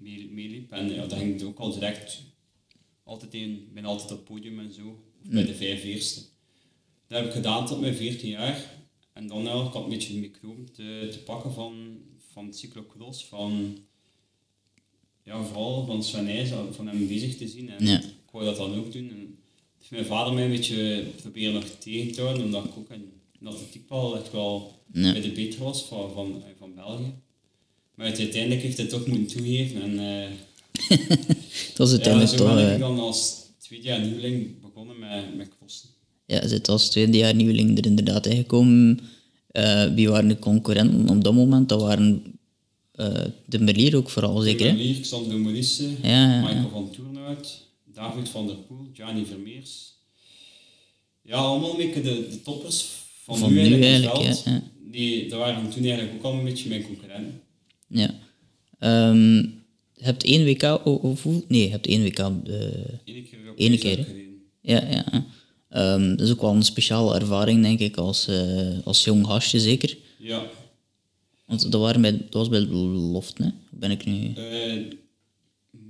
[0.00, 0.72] meeliep.
[0.72, 2.22] en ja, dat ging ook al direct
[3.04, 4.88] altijd in, ben altijd op het podium en zo,
[5.22, 6.20] of bij de vijf eerste.
[7.06, 8.78] Dat heb ik gedaan tot mijn 14 jaar.
[9.12, 11.98] En dan ja, ik had een beetje de microbe te, te pakken van,
[12.32, 13.78] van het cyclocross, van
[15.22, 17.68] ja, vooral van Sven van hem bezig te zien.
[17.70, 17.98] En Ja.
[18.00, 19.10] ik wou dat dan ook doen.
[19.10, 19.38] En
[19.78, 23.12] heeft mijn vader mij een beetje proberen nog tegen te houden, omdat ik ook in,
[23.40, 25.12] in atletiek wel echt wel Ja.
[25.12, 27.14] bij de beter was van, van, van België.
[28.00, 29.82] Maar het- uiteindelijk heeft hij toch moeten toegeven.
[29.82, 30.28] En uh,
[31.76, 32.54] Dat is ja, uiteindelijk zo toch...
[32.54, 35.88] ben eh, ik dan als tweede jaar nieuweling begonnen met, met crossen.
[36.26, 39.00] ja, zit als tweede jaar nieuweling er inderdaad ingekomen.
[39.50, 41.68] Eh, wie waren de concurrenten op dat moment?
[41.68, 42.22] Dat waren
[42.92, 44.76] eh, de Merlier ook vooral, zeker hè?
[44.76, 45.62] Lier, Xander Ja,
[46.02, 46.40] ja, ja.
[46.40, 49.94] Michael van Toernout, David van der Poel, Gianni Vermeers.
[51.22, 52.86] Ja, allemaal een beetje de, de toppers
[53.24, 54.44] van, Van nu nu eigenlijk.
[54.44, 54.62] ja, ja.
[54.90, 57.40] Die, dat waren toen eigenlijk ook al een beetje mijn concurrenten.
[57.90, 58.14] Ja.
[59.94, 61.44] Je hebt één WK, of hoe?
[61.48, 62.18] Nee, je hebt één WK.
[62.18, 62.28] eh,
[63.56, 64.06] Eén keer
[64.62, 65.26] ja, ja.
[65.68, 69.60] Ehm, dat is ook wel een speciale ervaring, denk ik, als, eh, als jong gastje
[69.60, 69.96] zeker.
[70.18, 70.46] Ja.
[71.46, 72.60] Want dat, waren bij, dat was bij
[73.38, 73.48] hè?
[73.70, 74.76] Ben ik nu Eh,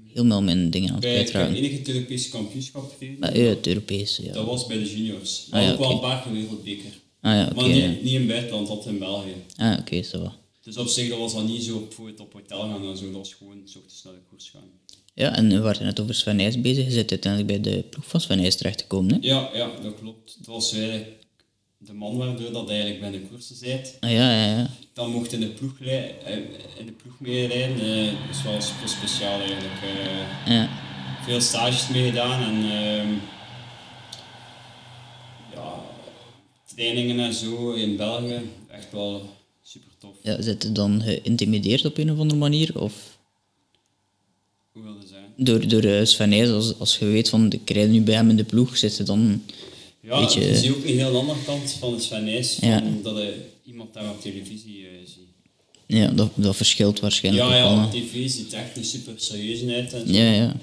[0.07, 1.55] helemaal mijn dingen aan het kwijtraken.
[1.55, 3.18] enige het Europese kampioenschap gereden.
[3.18, 4.32] Maar, ja, het Europese, ja.
[4.32, 5.44] Dat was bij de juniors.
[5.46, 6.90] Ah, Maar ja, ook wel een paar keer wereldbeker.
[7.20, 7.88] Ah ja, maar niet, ja.
[7.88, 9.34] niet in buitenland, altijd in België.
[9.57, 10.32] Ah, oké, zo.
[10.70, 13.04] Dus op zich dat was dat niet zo op, bijvoorbeeld op hotel gaan en zo.
[13.04, 14.70] Dat was gewoon s ochtends naar de koers gaan.
[15.14, 16.84] Ja, en we waren net over Sven Nys bezig.
[16.84, 19.18] Je zit uiteindelijk bij de ploeg van Sven Nys terechtgekomen, hè?
[19.20, 20.36] Ja, ja, dat klopt.
[20.38, 21.16] Dat was eigenlijk
[21.78, 23.96] de man waardoor dat eigenlijk bij de koersen zit.
[24.00, 24.70] Ah, ja, ja, ja.
[24.92, 26.04] Dan mocht in de ploeg, eh,
[26.78, 27.80] in de ploeg meerijden.
[27.80, 29.82] Eh, dat is wel super speciaal eigenlijk.
[30.46, 30.52] eh.
[30.54, 30.68] ja.
[31.24, 33.12] veel stages meegedaan en ehm,
[35.54, 35.74] ja,
[36.74, 38.40] trainingen en zo in België.
[38.68, 39.38] Echt wel
[40.01, 40.14] tof.
[40.22, 40.42] ja.
[40.42, 42.80] Zit je dan geïntimideerd op een of andere manier?
[42.80, 43.18] Of
[44.72, 45.28] Hoe wil je zeggen?
[45.36, 48.36] door, door eh, Sven als, als je weet van, ik rijd nu bij hem in
[48.36, 49.42] de ploeg, zit je dan...
[50.01, 52.82] Ja, Beetje- je ziet ook een heel andere kant van Sven van Ja.
[53.03, 53.34] dat je
[53.64, 55.18] iemand daar op televisie eh, ziet.
[55.86, 59.92] Ja, dat, dat verschilt waarschijnlijk Ja, ja, op tv ziet echt niet super serieus uit
[59.92, 60.12] en zo.
[60.12, 60.57] Ja, ja.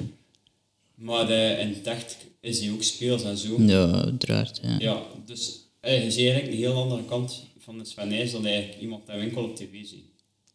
[0.96, 3.62] Maar de, in het echt is hij ook speels en zo.
[3.62, 4.60] Ja, uiteraard.
[4.64, 4.76] Ja.
[4.80, 8.46] Ja, dus eh, je ziet eigenlijk een heel andere kant van de Sven Nys dan
[8.46, 10.06] eigenlijk iemand dat winkel op tv ziet.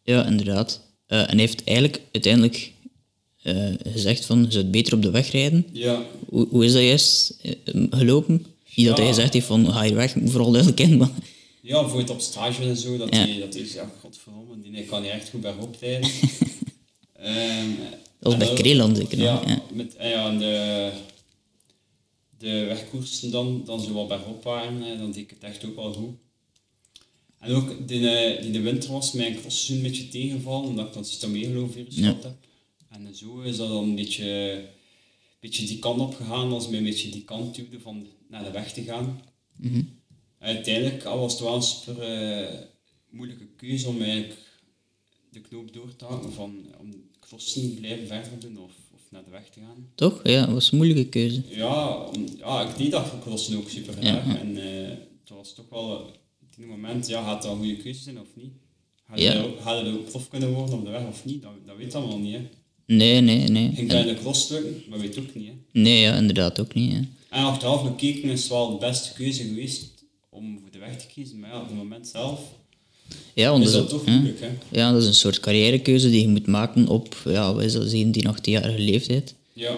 [0.03, 0.81] Ja, inderdaad.
[1.07, 2.73] Eh, en hij heeft eigenlijk uiteindelijk
[3.43, 5.67] eh, gezegd van, je zou beter op de weg rijden.
[5.73, 7.53] Ja, Hoe, hoe is dat juist eh,
[7.91, 8.47] gelopen?
[8.75, 9.03] Niet dat Ja.
[9.03, 11.11] hij gezegd heeft van, ga je weg, vooral duidelijk maar...
[11.63, 13.27] ja bijvoorbeeld op stage en zo, dat Ja.
[13.27, 16.11] hij dat hij zegt, godverdomme, die kan niet echt goed bergop rijden.
[17.13, 17.69] Ehm,
[18.19, 19.63] Dat was bij Kreeland zeker Ja, ja.
[19.73, 20.91] Met, ja, en de,
[22.39, 25.93] de wegkoersen dan, dan zo wat bergop waren, dan deed ik het echt ook wel
[25.93, 26.15] goed.
[27.43, 30.93] En ook die, eh, die de winter was mijn crossseizoen een beetje tegengevallen, omdat ik
[30.93, 32.05] dan cytomegalovvirus Ja.
[32.07, 32.35] heb.
[32.89, 34.65] En zo is dat dan een beetje, een
[35.41, 38.51] beetje die kant op gegaan, als mij een beetje die kant duwde van naar de
[38.51, 39.21] weg te gaan.
[39.57, 39.83] Mhm.
[40.39, 42.59] Uiteindelijk was het wel een super eh,
[43.11, 44.41] moeilijke keuze om eigenlijk
[45.31, 46.91] de knoop door te hakken van om
[47.21, 49.89] crossen blijven verder doen of, of naar de weg te gaan.
[49.95, 50.21] Toch?
[50.25, 51.43] Ja, dat was een moeilijke keuze.
[51.49, 54.39] Ja, om, ja ik deed dat crossen ook super graag.
[54.39, 54.89] En eh
[55.21, 56.11] het was toch wel
[56.53, 58.53] op die moment, ja, gaat dat een goede keuze zijn of niet?
[59.09, 59.45] Gaat Ja.
[59.63, 61.43] gaat je ook prof kunnen worden op de weg of niet?
[61.43, 62.35] Dat, dat weet allemaal niet.
[62.35, 62.41] Hè.
[62.87, 63.71] Nee, nee, nee.
[63.75, 64.83] Ging dat in de cross lukken?
[64.91, 65.47] Dat weet ook niet.
[65.47, 65.81] Hè.
[65.81, 66.93] Nee, ja, inderdaad ook niet.
[66.93, 66.99] Hè.
[67.31, 71.07] En achteraf bekeken is het wel de beste keuze geweest om voor de weg te
[71.07, 71.41] kiezen.
[71.41, 72.41] Maar ja, op het moment zelf
[73.35, 74.41] Ja, want is dat toch moeilijk.
[74.41, 74.49] Hè.
[74.71, 77.89] ja, dat is een soort carrièrekeuze die je moet maken op, ja, wat is dat,
[77.91, 79.35] 17, 18-jarige leeftijd.
[79.53, 79.77] Ja.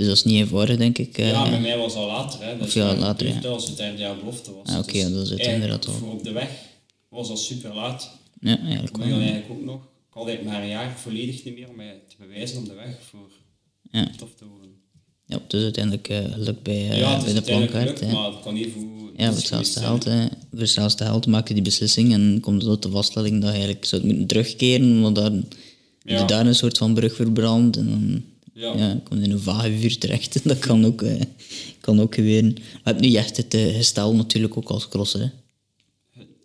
[0.00, 1.18] Dus dat is niet eenvoudig, denk ik.
[1.18, 1.30] eh.
[1.30, 2.42] Ja, bij mij was het al later.
[2.44, 2.56] Hè.
[2.58, 3.48] Dus Of ja, later, ja.
[3.48, 4.66] Als het derde jaar belofte was.
[4.68, 5.84] Ah, oké, Dus ja, dat is het inderdaad.
[5.84, 6.50] Voor op de weg
[7.08, 8.10] was dat super laat.
[8.40, 9.06] ja, eigenlijk Ik wel.
[9.18, 9.20] ja.
[9.20, 9.82] eigenlijk ook nog.
[9.82, 12.74] Ik had eigenlijk maar een jaar volledig niet meer om mij te bewijzen op de
[12.74, 13.30] weg voor
[13.90, 14.10] Ja.
[14.16, 14.68] tof te worden.
[15.26, 18.00] Ja, het is uiteindelijk eh, gelukt bij, eh, ja, het bij de plankaart.
[18.00, 18.12] hè.
[18.12, 18.82] maar het kan niet voor...
[19.16, 20.26] Ja, voor hetzelfde geld, hè.
[20.50, 23.84] voor hetzelfde geld maak je die beslissing en komt tot de vaststelling dat je eigenlijk
[23.84, 25.32] zou moeten terugkeren, omdat daar,
[26.02, 26.18] Ja.
[26.20, 28.22] je daar een soort van brug verbrandt en dan
[28.60, 28.76] Ja.
[28.76, 29.00] ja.
[29.04, 30.44] kom je in een vage vuur terecht.
[30.48, 31.20] Dat kan ook, eh,
[31.80, 32.52] kan ook gebeuren.
[32.52, 35.20] Maar je hebt nu echt het eh, gestel natuurlijk ook als crosser.
[35.20, 35.28] Hè.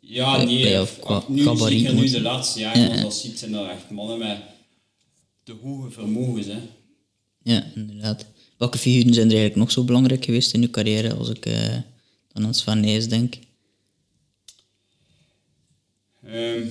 [0.01, 0.61] Ja, Bij- nee.
[0.63, 3.01] bij- of- qua nu, gabarit zeker nu moet- de laatste jaren, Ja, als ja.
[3.03, 4.37] dat ziet, zijn dat echt mannen met
[5.43, 6.45] de hoge vermogens.
[6.47, 6.59] Hè.
[7.43, 8.25] Ja, inderdaad.
[8.57, 11.77] Welke figuren zijn er eigenlijk nog zo belangrijk geweest in je carrière als ik eh,
[12.33, 13.35] dan aan Sven denk?
[16.23, 16.67] Ehm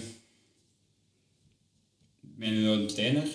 [2.37, 3.27] mijn oude trainer,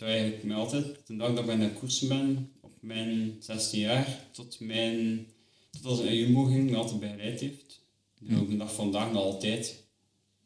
[0.00, 3.80] dat eigenlijk mij altijd, de dag dat ik bij de koersen ben, op mijn 16
[3.80, 5.26] jaar, tot, mijn,
[5.70, 7.80] tot als naar Jumbo ging, me altijd begeleid heeft.
[8.20, 9.84] Dus ook de dag van vandaag nog altijd,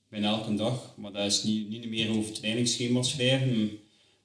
[0.08, 0.94] bijna elke dag.
[0.96, 3.78] Maar dat is niet, niet meer over trainingsschema's schrijven,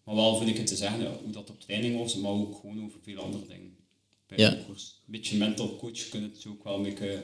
[0.04, 2.56] maar wel vind ik het te zeggen ja, hoe dat op training was, maar ook
[2.56, 3.76] gewoon over veel andere dingen.
[4.28, 4.52] Bij Ja.
[4.52, 4.76] Een
[5.06, 7.24] beetje mental coach kun je het ook wel een beetje...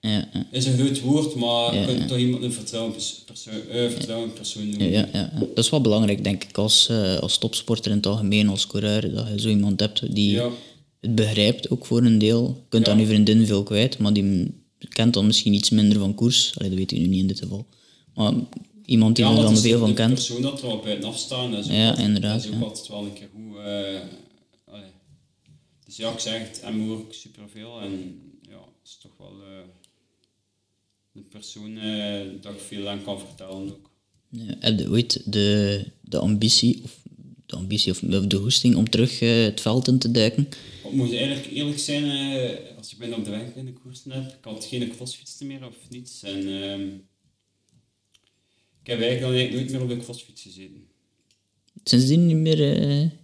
[0.00, 2.06] Ja, ja, is een groot woord, maar Ja, je kunt ja.
[2.06, 4.90] toch iemand een vertrouwenspersoon persoon, eh, vertrouwend persoon ja, noemen.
[4.90, 5.30] ja, ja.
[5.38, 9.14] Dat is wel belangrijk, denk ik, als, eh, als topsporter in het algemeen, als coureur,
[9.14, 10.50] dat je zo iemand hebt die Ja.
[11.00, 12.46] het begrijpt, ook voor een deel.
[12.46, 12.92] Je kunt Ja.
[12.92, 14.54] aan je vriendin veel kwijt, maar die
[14.88, 16.52] kent dan misschien iets minder van koers.
[16.58, 17.66] Allee, dat weet ik nu niet in dit geval.
[18.14, 18.32] Maar
[18.84, 20.14] iemand die Ja, er dan veel van kent.
[20.14, 22.60] persoon dat er wel buitenaf staan, dat is ook, Ja, altijd, inderdaad, dat is ook
[22.60, 22.66] ja.
[22.66, 23.56] altijd wel een keer goed.
[23.56, 23.64] eh,
[24.74, 24.90] allee.
[25.84, 27.90] Dus ja, ik zeg het, hem hoor ik superveel en
[28.42, 29.66] ja, het is toch wel eh
[31.18, 33.90] een persoon eh, dat ik veel aan kan vertellen ook.
[34.28, 37.02] Ja, heb je ooit de, de ambitie, of
[37.46, 40.48] de ambitie of de hoesting om terug eh, het veld in te duiken?
[40.84, 44.10] Ik moet eigenlijk eerlijk zijn, eh, als ik ben op de weg in de koersen
[44.10, 46.22] heb, ik had geen crossfiets meer of niets.
[46.22, 46.86] En, ehm,
[48.82, 50.86] ik heb eigenlijk dan eigenlijk nooit meer op de crossfiets gezeten.
[51.84, 52.58] Sindsdien niet meer...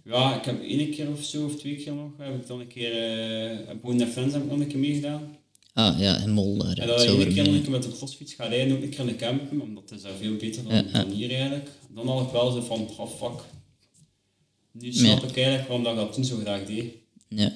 [0.05, 2.67] Ja, ik heb één keer of zo, of twee keer nog, heb ik dan een
[2.67, 5.37] keer, eh op Bonne Friends heb ik nog een keer meegedaan.
[5.75, 6.65] Ah ja, in Mol.
[6.65, 9.05] En dat ik keer een keer met de crossfiets ga rijden, ook een keer in
[9.05, 11.69] de campen, omdat het is daar veel beter dan, Ja, dan hier eigenlijk.
[11.89, 13.41] Dan had ik wel zo van, oh fuck,
[14.71, 16.93] nu snap ik eigenlijk waarom dat ik dat toen zo graag deed.
[17.29, 17.53] Ja.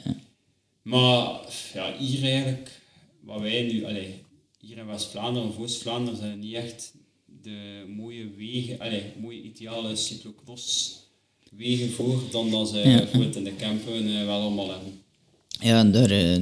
[0.82, 1.40] Maar
[1.74, 2.82] ja, hier eigenlijk,
[3.22, 4.24] wat wij nu, allee,
[4.60, 6.94] hier in West-Vlaanderen of Oost-Vlaanderen zijn niet echt
[7.42, 10.98] de mooie wegen, allee, mooie ideale cyclocross
[11.52, 12.98] wegen voor dan dat ze Ja.
[12.98, 15.02] bijvoorbeeld in de campen eh, wel allemaal hebben.
[15.60, 16.38] ja, en daar eh,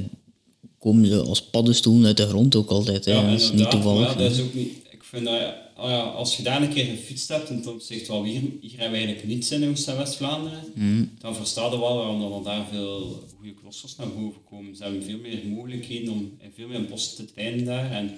[0.78, 3.04] komen ze als paddenstoelen uit de grond ook altijd.
[3.04, 3.12] Hè.
[3.30, 4.12] dat is niet toevallig.
[4.12, 5.40] ja, dat is ook niet, ik vind dat,
[5.76, 8.90] ja, als je daar een keer gefietst hebt, en dan zegt wel, hier, hier hebben
[8.90, 11.04] we eigenlijk niets in Oost- en West-Vlaanderen, Mhm.
[11.20, 14.76] dan versta je wel waarom er daar veel goede crossers naar boven komen.
[14.76, 18.10] Ze hebben veel meer mogelijkheden om in veel meer bos te trainen daar, en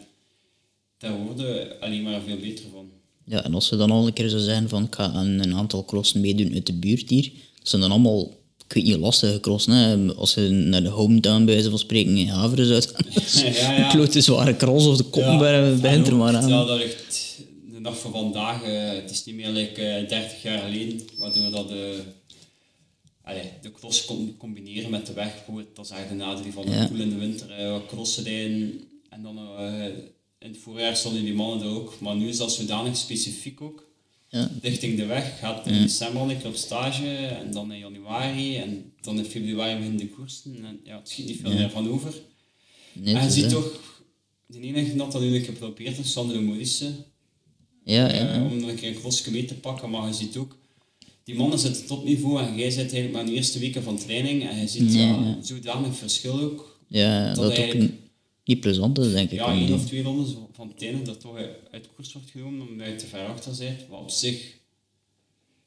[0.98, 2.88] daar worden alleen maar veel beter van.
[3.24, 5.84] Ja, en als ze dan al een keer zo zijn van ik ga een aantal
[5.84, 7.22] crossen meedoen uit de buurt hier,
[7.58, 8.28] dat zijn dan allemaal,
[8.70, 9.72] ik weet niet, lastige crossen.
[9.72, 10.14] Hè.
[10.14, 13.06] Als je naar de hometown bij wijze van spreken in Haveren gaan,
[13.54, 13.88] Ja, ja.
[13.92, 16.48] klote zware cross of de Koppenberg begint er maar aan.
[16.48, 17.38] Ja, dat ligt
[17.72, 21.50] de dag van vandaag, eh, het is niet meer like, eh, 30 jaar geleden, waardoor
[21.50, 21.98] dat de,
[23.22, 25.34] allee, de cross kon combineren met de weg.
[25.74, 26.86] Dat is eigenlijk de nadeel van de Ja.
[26.86, 28.80] pool in de winter, wat crossen rijden.
[29.10, 29.84] En dan eh,
[30.38, 31.94] in het voorjaar stonden die mannen er ook.
[32.00, 33.88] Maar nu is dat zodanig specifiek ook.
[34.32, 34.50] Ja.
[34.62, 38.92] Richting de weg gaat in december een keer op stage en dan in januari en
[39.00, 40.64] dan in februari beginnen de koersen.
[40.64, 42.14] En ja, het schiet niet veel meer van over.
[42.92, 43.80] Nee, en je ziet toch,
[44.46, 46.84] de enige dat dat nu een keer geprobeerd is, Maurice,
[47.84, 48.44] Ja, ja, eh, ja.
[48.44, 49.90] om een keer een crossje mee te pakken.
[49.90, 50.56] Maar je ziet ook,
[51.24, 54.48] die mannen zitten topniveau en jij zit eigenlijk maar in de eerste weken van training
[54.48, 55.38] en je ziet Nee, ja, ja.
[55.42, 56.78] zodanig verschil ook.
[56.88, 57.98] ja dat dat ook een-
[58.50, 59.38] niet plezant is, denk ik.
[59.38, 61.36] Ja, één of twee rondes van einde dat toch
[61.70, 64.58] uit koers wordt genomen omdat je te ver achter bent, wat op zich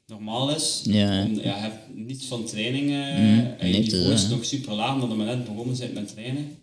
[0.07, 0.81] normaal is.
[0.85, 1.23] Ja.
[1.25, 4.29] Om- ja, je hebt niets van trainingen Mm, en je niveau is hè.
[4.29, 6.57] nog super laag omdat we net begonnen zijn met trainen.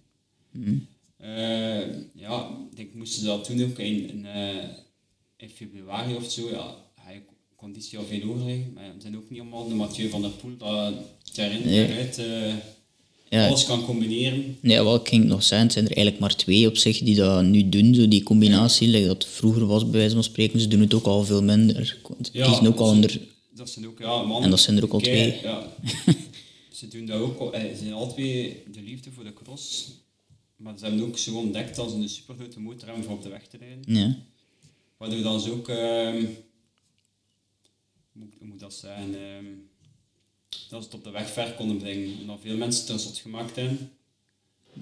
[0.52, 0.86] Mm.
[1.16, 1.80] Eh,
[2.14, 4.64] ja, ik denk moesten ze dat toen ook in, in, eh,
[5.36, 6.74] in februari of zo, ja,
[7.12, 7.20] je
[7.56, 8.72] conditie al veel hoger liggen.
[8.72, 10.94] Maar het zijn ook niet allemaal de Mathieu van der Poel dat
[11.34, 11.86] daarin, Nee.
[12.18, 12.54] eh,
[13.30, 13.46] Ja.
[13.46, 14.58] alles kan combineren.
[14.60, 17.14] Nee, wat ik ging nog zeggen, het zijn er eigenlijk maar twee op zich die
[17.16, 20.68] dat nu doen, zo die combinatie, like dat vroeger was bij wijze van spreken, ze
[20.68, 21.86] doen het ook al veel minder.
[21.86, 21.96] Ze
[22.32, 23.10] Ja, kiezen ook al dat onder...
[23.10, 23.24] zijn-
[23.54, 24.42] Dat zijn ook, ja, mannen.
[24.42, 25.42] En dat zijn er ook al Kei- twee.
[25.42, 25.72] Ja.
[26.78, 29.88] ze doen dat ook, al- eh, ze zijn al twee de liefde voor de cross.
[30.56, 33.46] Maar ze hebben ook zo ontdekt ze een supergrote motor hebben voor op de weg
[33.46, 33.82] te rijden.
[33.86, 34.16] Ja,
[34.96, 36.24] Waardoor dan ze ook, ehm,
[38.12, 39.44] hoe hoe moet dat zijn, ehm,
[40.68, 42.09] dat ze het op de weg ver konden brengen.
[42.20, 43.90] En dat veel mensen ten zot gemaakt hebben.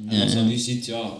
[0.09, 1.19] En als je dat nu ziet, ja,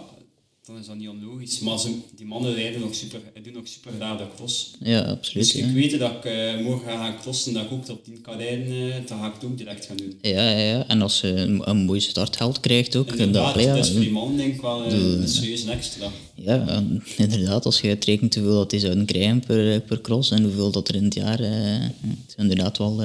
[0.65, 1.59] dan is dat niet onlogisch.
[1.59, 4.71] Maar ze, die mannen rijden nog super, doen nog super graag cross.
[4.79, 5.53] ja Dus absoluut.
[5.53, 5.71] ik Ja.
[5.71, 9.19] weet dat ik eh, morgen ga crossen, dat ik ook op 10 kan rijden, dan
[9.19, 10.17] ga ik het ook direct gaan doen.
[10.21, 13.75] Ja, ja, ja, en als ze een, een mooi startheld krijgt ook, Inderdaad, dat, ja,
[13.75, 16.11] dat is voor die man denk ik wel eh, een serieuze extra.
[16.35, 16.83] ja,
[17.17, 20.87] inderdaad, als je uitrekent hoeveel dat die zouden krijgen per, per cross en hoeveel dat
[20.87, 21.93] er in het jaar, het
[22.27, 23.03] is inderdaad wel...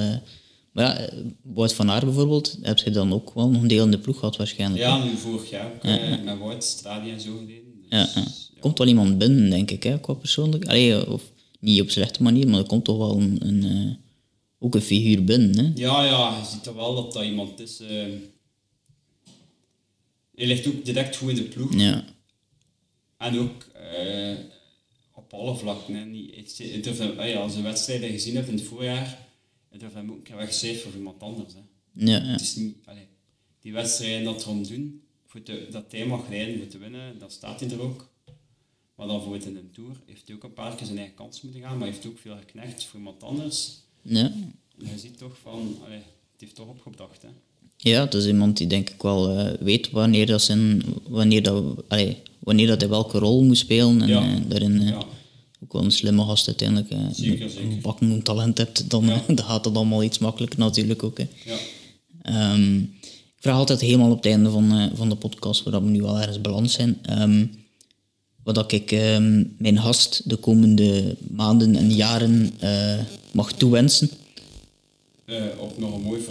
[0.75, 3.67] eh, maar ja, eh, Wout van Aert bijvoorbeeld, heb je dan ook wel nog een
[3.67, 4.81] deel in de ploeg gehad waarschijnlijk.
[4.81, 7.73] Ja, nu vorig jaar ook eh, met Wout, Stadia en zo gereden.
[7.81, 8.21] Dus, Ja, ja.
[8.55, 10.65] Er komt wel iemand binnen, denk ik, hè, qua persoonlijk.
[10.65, 13.93] Allee, of niet op slechte manier, maar er komt toch wel een, een, eh,
[14.59, 15.57] ook een figuur binnen.
[15.57, 15.71] Hè?
[15.75, 17.79] Ja, ja, je ziet toch wel dat dat iemand is.
[17.79, 18.05] eh
[20.35, 21.73] hij ligt ook direct goed in de ploeg.
[21.75, 22.03] Ja,
[23.17, 24.35] En ook eh,
[25.13, 25.95] op alle vlakken.
[25.95, 26.05] Hè.
[26.05, 29.24] Niet, het, ah als je wedstrijden gezien hebt in het voorjaar,
[29.75, 31.53] het durft hem ook wegcijferen voor iemand anders.
[31.53, 31.59] Hè.
[32.05, 32.31] ja, ja.
[32.31, 33.07] Het is niet, allee,
[33.61, 37.69] die wedstrijden dat erom doen, voor dat hij mag rijden te winnen, dat staat hij
[37.69, 38.09] er ook.
[38.95, 41.15] Maar dan voor het in een Tour heeft hij ook een paar keer zijn eigen
[41.15, 43.77] kans moeten gaan, maar hij heeft ook veel geknecht voor iemand anders.
[44.01, 44.31] ja.
[44.79, 45.97] En je ziet toch van, allee,
[46.31, 47.21] het heeft toch opgebracht.
[47.21, 47.27] Hè.
[47.77, 51.63] Ja, het is iemand die denk ik wel eh, weet wanneer dat, zijn, wanneer, dat,
[51.87, 54.01] allee, wanneer dat hij welke rol moet spelen.
[54.01, 54.35] En Ja.
[54.35, 55.05] eh, daarin eh, Ja.
[55.63, 56.89] Ook wel een slimme gast uiteindelijk.
[56.89, 56.97] eh.
[57.11, 57.71] Zeker, zeker.
[57.71, 59.21] Een bakken talent hebt, dan, Ja.
[59.35, 61.17] dan gaat het allemaal iets makkelijker natuurlijk ook.
[61.17, 61.27] Hè.
[61.45, 61.57] Ja.
[62.21, 65.89] Ehm, ik vraag altijd helemaal op het einde van, eh, van de podcast, waar we
[65.89, 67.45] nu al ergens beland zijn, ehm,
[68.43, 72.99] wat dat ik ehm, mijn gast de komende maanden en jaren eh,
[73.31, 74.09] mag toewensen.
[75.25, 76.21] Eh, ook nog een mooi,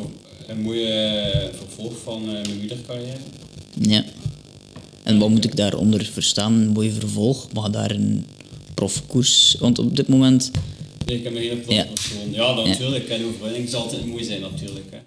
[0.47, 3.19] een mooie vervolg van mijn wielercarrière.
[3.81, 4.05] Ja.
[5.03, 6.53] En wat moet ik daaronder verstaan?
[6.53, 7.53] Een mooi vervolg?
[7.53, 8.27] Mag daar een
[8.85, 9.57] profkoers?
[9.59, 10.51] Want op dit moment...
[11.07, 11.87] Nee, ik heb Ja.
[12.31, 13.09] Ja, natuurlijk.
[13.09, 14.91] En overwinning zal altijd mooi zijn natuurlijk.
[14.91, 14.99] Hè.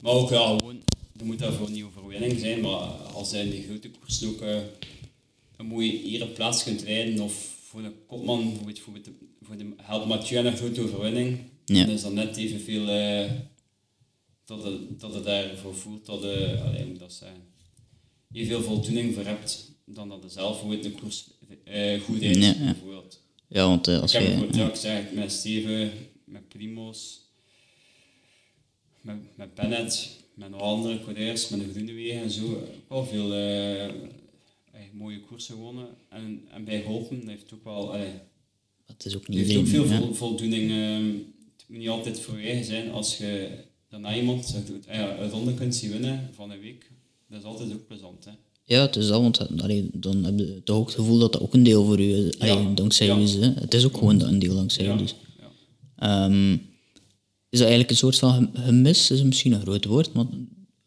[0.00, 0.80] Maar ook ja, gewoon,
[1.18, 2.80] er moet daarvoor niet overwinning zijn, maar
[3.14, 4.56] als hij in die grote koers ook eh,
[5.56, 9.10] een mooie ereplaats kunt rijden of voor de kopman, bijvoorbeeld voor de,
[9.42, 11.84] voor de helpt Mathieu een grote overwinning, Ja.
[11.84, 13.30] dan is dat net evenveel eh,
[14.44, 17.36] dat, het, dat het daarvoor voelt dat je, allee, moet dat zijn,
[18.32, 21.24] evenveel voldoening voor hebt dan dat je zelf ooit een koers
[21.64, 22.54] eh, goed Ja, ja.
[22.64, 23.20] bijvoorbeeld.
[23.48, 24.34] Ja, want eh, als Ik heb je...
[24.34, 25.90] bijvoorbeeld ook gezegd met Steven,
[26.24, 27.20] met Primo's,
[29.00, 32.44] met, met Bennett, met nog andere coureurs, met de Groenewegen en zo.
[32.88, 33.92] Ook wel veel eh,
[34.92, 35.88] mooie koersen gewonnen.
[36.08, 37.92] En, en bij Holpen dat heeft ook wel...
[38.86, 40.12] Het is ook niet heeft ook veel ja.
[40.12, 40.70] voldoening.
[40.70, 41.06] ehm,
[41.56, 42.90] het moet niet altijd voor je eigen zijn.
[42.90, 43.50] Als je
[43.88, 44.54] daarna iemand
[44.86, 46.90] een ronde kunt zien winnen van een week,
[47.28, 48.24] dat is altijd ook plezant.
[48.24, 48.32] Hè?
[48.64, 51.32] Ja, het is dat, want eh, allee, dan heb je toch ook het gevoel dat
[51.32, 52.38] dat ook een deel voor u is.
[52.38, 52.70] Allee, Ja.
[52.74, 53.16] dankzij Ja.
[53.18, 53.34] u is.
[53.34, 53.52] Hè.
[53.54, 54.98] Het is ook gewoon een deel dankzij Ja, u.
[54.98, 55.14] Dus.
[55.40, 56.24] ja.
[56.26, 56.52] Ehm,
[57.48, 59.10] is dat eigenlijk een soort van gem- gemis?
[59.10, 60.24] is misschien een groot woord, maar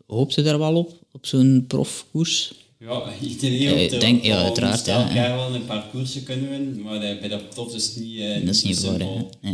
[0.08, 1.00] hoopt je daar wel op?
[1.12, 2.54] Op zo'n profkoers?
[2.80, 5.36] Ja, iedereen Ja, hoopt ik denk- ja, uiteraard, ja, ja.
[5.36, 8.46] wel een paar koersen kunnen winnen, maar eh, bij de prof is het niet, eh,
[8.46, 9.52] Dat is niet voor, hè.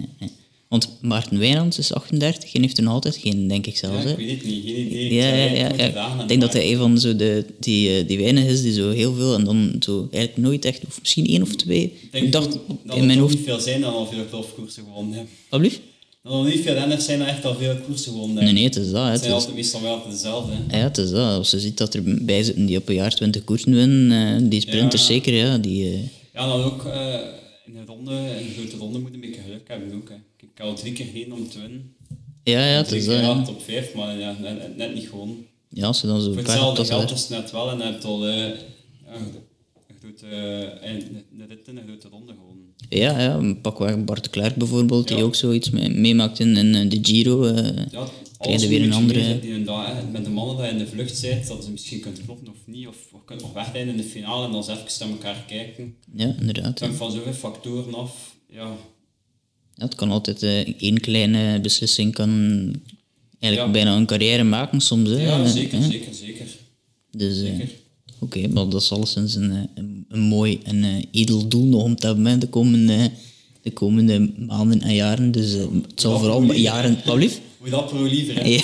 [0.71, 0.89] Nee, nee.
[0.89, 4.03] Want Maarten Wijnands is 38 en heeft er nog altijd geen, denk ik Ja, zelfs.
[4.03, 4.09] hè?
[4.11, 5.13] ik weet het niet, geen idee.
[5.13, 5.67] Ja, ja, ja.
[5.67, 6.21] moeten ja.
[6.21, 8.89] Ik denk dat hij een van zo de, die, eh, die weinig is die zo
[8.91, 11.83] heel veel en dan zo eigenlijk nooit echt, of misschien één of twee.
[11.83, 12.51] Ik denk Ik dacht
[12.83, 13.33] dat in er mijn hoofd.
[13.35, 15.31] niet veel zijn dan al veel golfkoersen gewonnen hebben.
[15.49, 15.81] Alsjeblieft?
[16.23, 18.53] Dat er niet veel renners zijn echt al veel koersen gewonnen Nee, hebben.
[18.61, 19.03] nee, het is dat.
[19.05, 19.09] hè.
[19.11, 20.51] Het zijn is, altijd meestal wel altijd dezelfde.
[20.67, 20.77] hè.
[20.77, 21.37] ja, het is dat.
[21.37, 24.49] Als je ziet dat er bij zitten die op een jaar 20 koersen winnen, eh,
[24.49, 25.07] die sprinters Ja.
[25.07, 25.85] zeker, ja, die...
[25.93, 25.99] eh,
[26.33, 26.85] Ja, dan ook
[27.65, 30.09] in de ronde, in de grote ronde moet je een beetje geluk hebben ook.
[30.09, 30.15] Hè.
[30.41, 31.93] Ik heb al drie keer heen om te winnen.
[32.43, 35.45] ja, ja, het is keer ja, top 5, maar ja, net, net niet gewonnen.
[35.69, 37.83] Ja, als je dan zo Voor hetzelfde geld daar- is het net wel en je
[37.83, 38.27] hebt al...
[38.27, 38.49] eh,
[40.01, 42.65] doet eh, een een rit in een grote ronde gewonnen.
[42.89, 46.75] Ja, ja, pak waar Bart de Klerk bijvoorbeeld, die ook zoiets mee- meemaakt in, in
[46.75, 47.43] eh, de Giro.
[47.43, 47.85] eh.
[47.91, 48.07] Ja,
[48.39, 50.87] Krijg je weer een andere- Die een dag, hè, met de mannen die in de
[50.87, 53.97] vlucht zit, dat ze misschien kunt kloppen of niet, of, of kunt nog wegrijden in
[53.97, 55.95] de finale en dan eens even naar elkaar kijken.
[56.15, 56.65] ja, inderdaad.
[56.65, 56.85] Het ja.
[56.85, 58.35] hangt van zoveel factoren af.
[58.49, 58.75] Ja,
[59.75, 62.29] het kan altijd eh, één kleine beslissing kan
[63.39, 63.83] eigenlijk Ja.
[63.83, 65.09] bijna een carrière maken soms.
[65.09, 65.15] Hè.
[65.21, 65.89] ja Eh, zeker, hè.
[65.89, 66.45] zeker, zeker.
[67.11, 67.69] Dus, eh, zeker.
[68.19, 71.83] Oké, maar dat is alleszins een, eh, een, een mooi en eh, edel doel nog
[71.83, 73.11] om te hebben de komende,
[73.61, 75.31] de komende maanden en jaren.
[75.31, 76.97] Dus eh, het zal vooral jaren...
[77.05, 77.39] Wat lief?
[77.59, 78.59] Moet je dat pro liever, hè?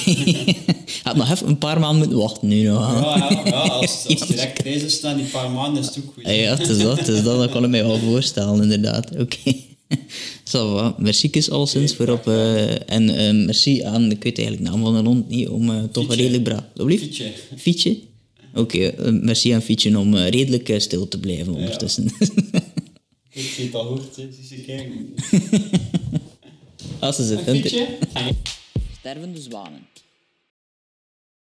[1.04, 2.80] Had nog even een paar maanden moeten wachten nu nog.
[3.02, 6.24] Ja, ja, ja, als, als direct deze staan, die paar maanden, is het ook goed.
[6.24, 9.16] Ja, ja, het is dat, het is dat, dat kan ik mij wel voorstellen, inderdaad.
[9.20, 9.56] Oké.
[10.52, 11.00] wat.
[11.00, 12.28] merci is alleszins voor op...
[12.28, 15.70] eh, en eh, merci aan, ik weet eigenlijk de naam van de hond niet, om
[15.70, 16.22] eh, toch Fietje.
[16.22, 16.64] redelijk braaf...
[16.88, 17.32] Fietje.
[17.58, 18.00] Fietje?
[18.54, 22.06] Oké, merci aan Fietje om redelijk stil te blijven ondertussen.
[23.32, 24.28] Ik zie het al hoort, hè.
[24.32, 25.14] zie ze kijken.
[27.00, 27.88] Als ze zit, Fietje?
[29.00, 29.88] Stervende zwanen.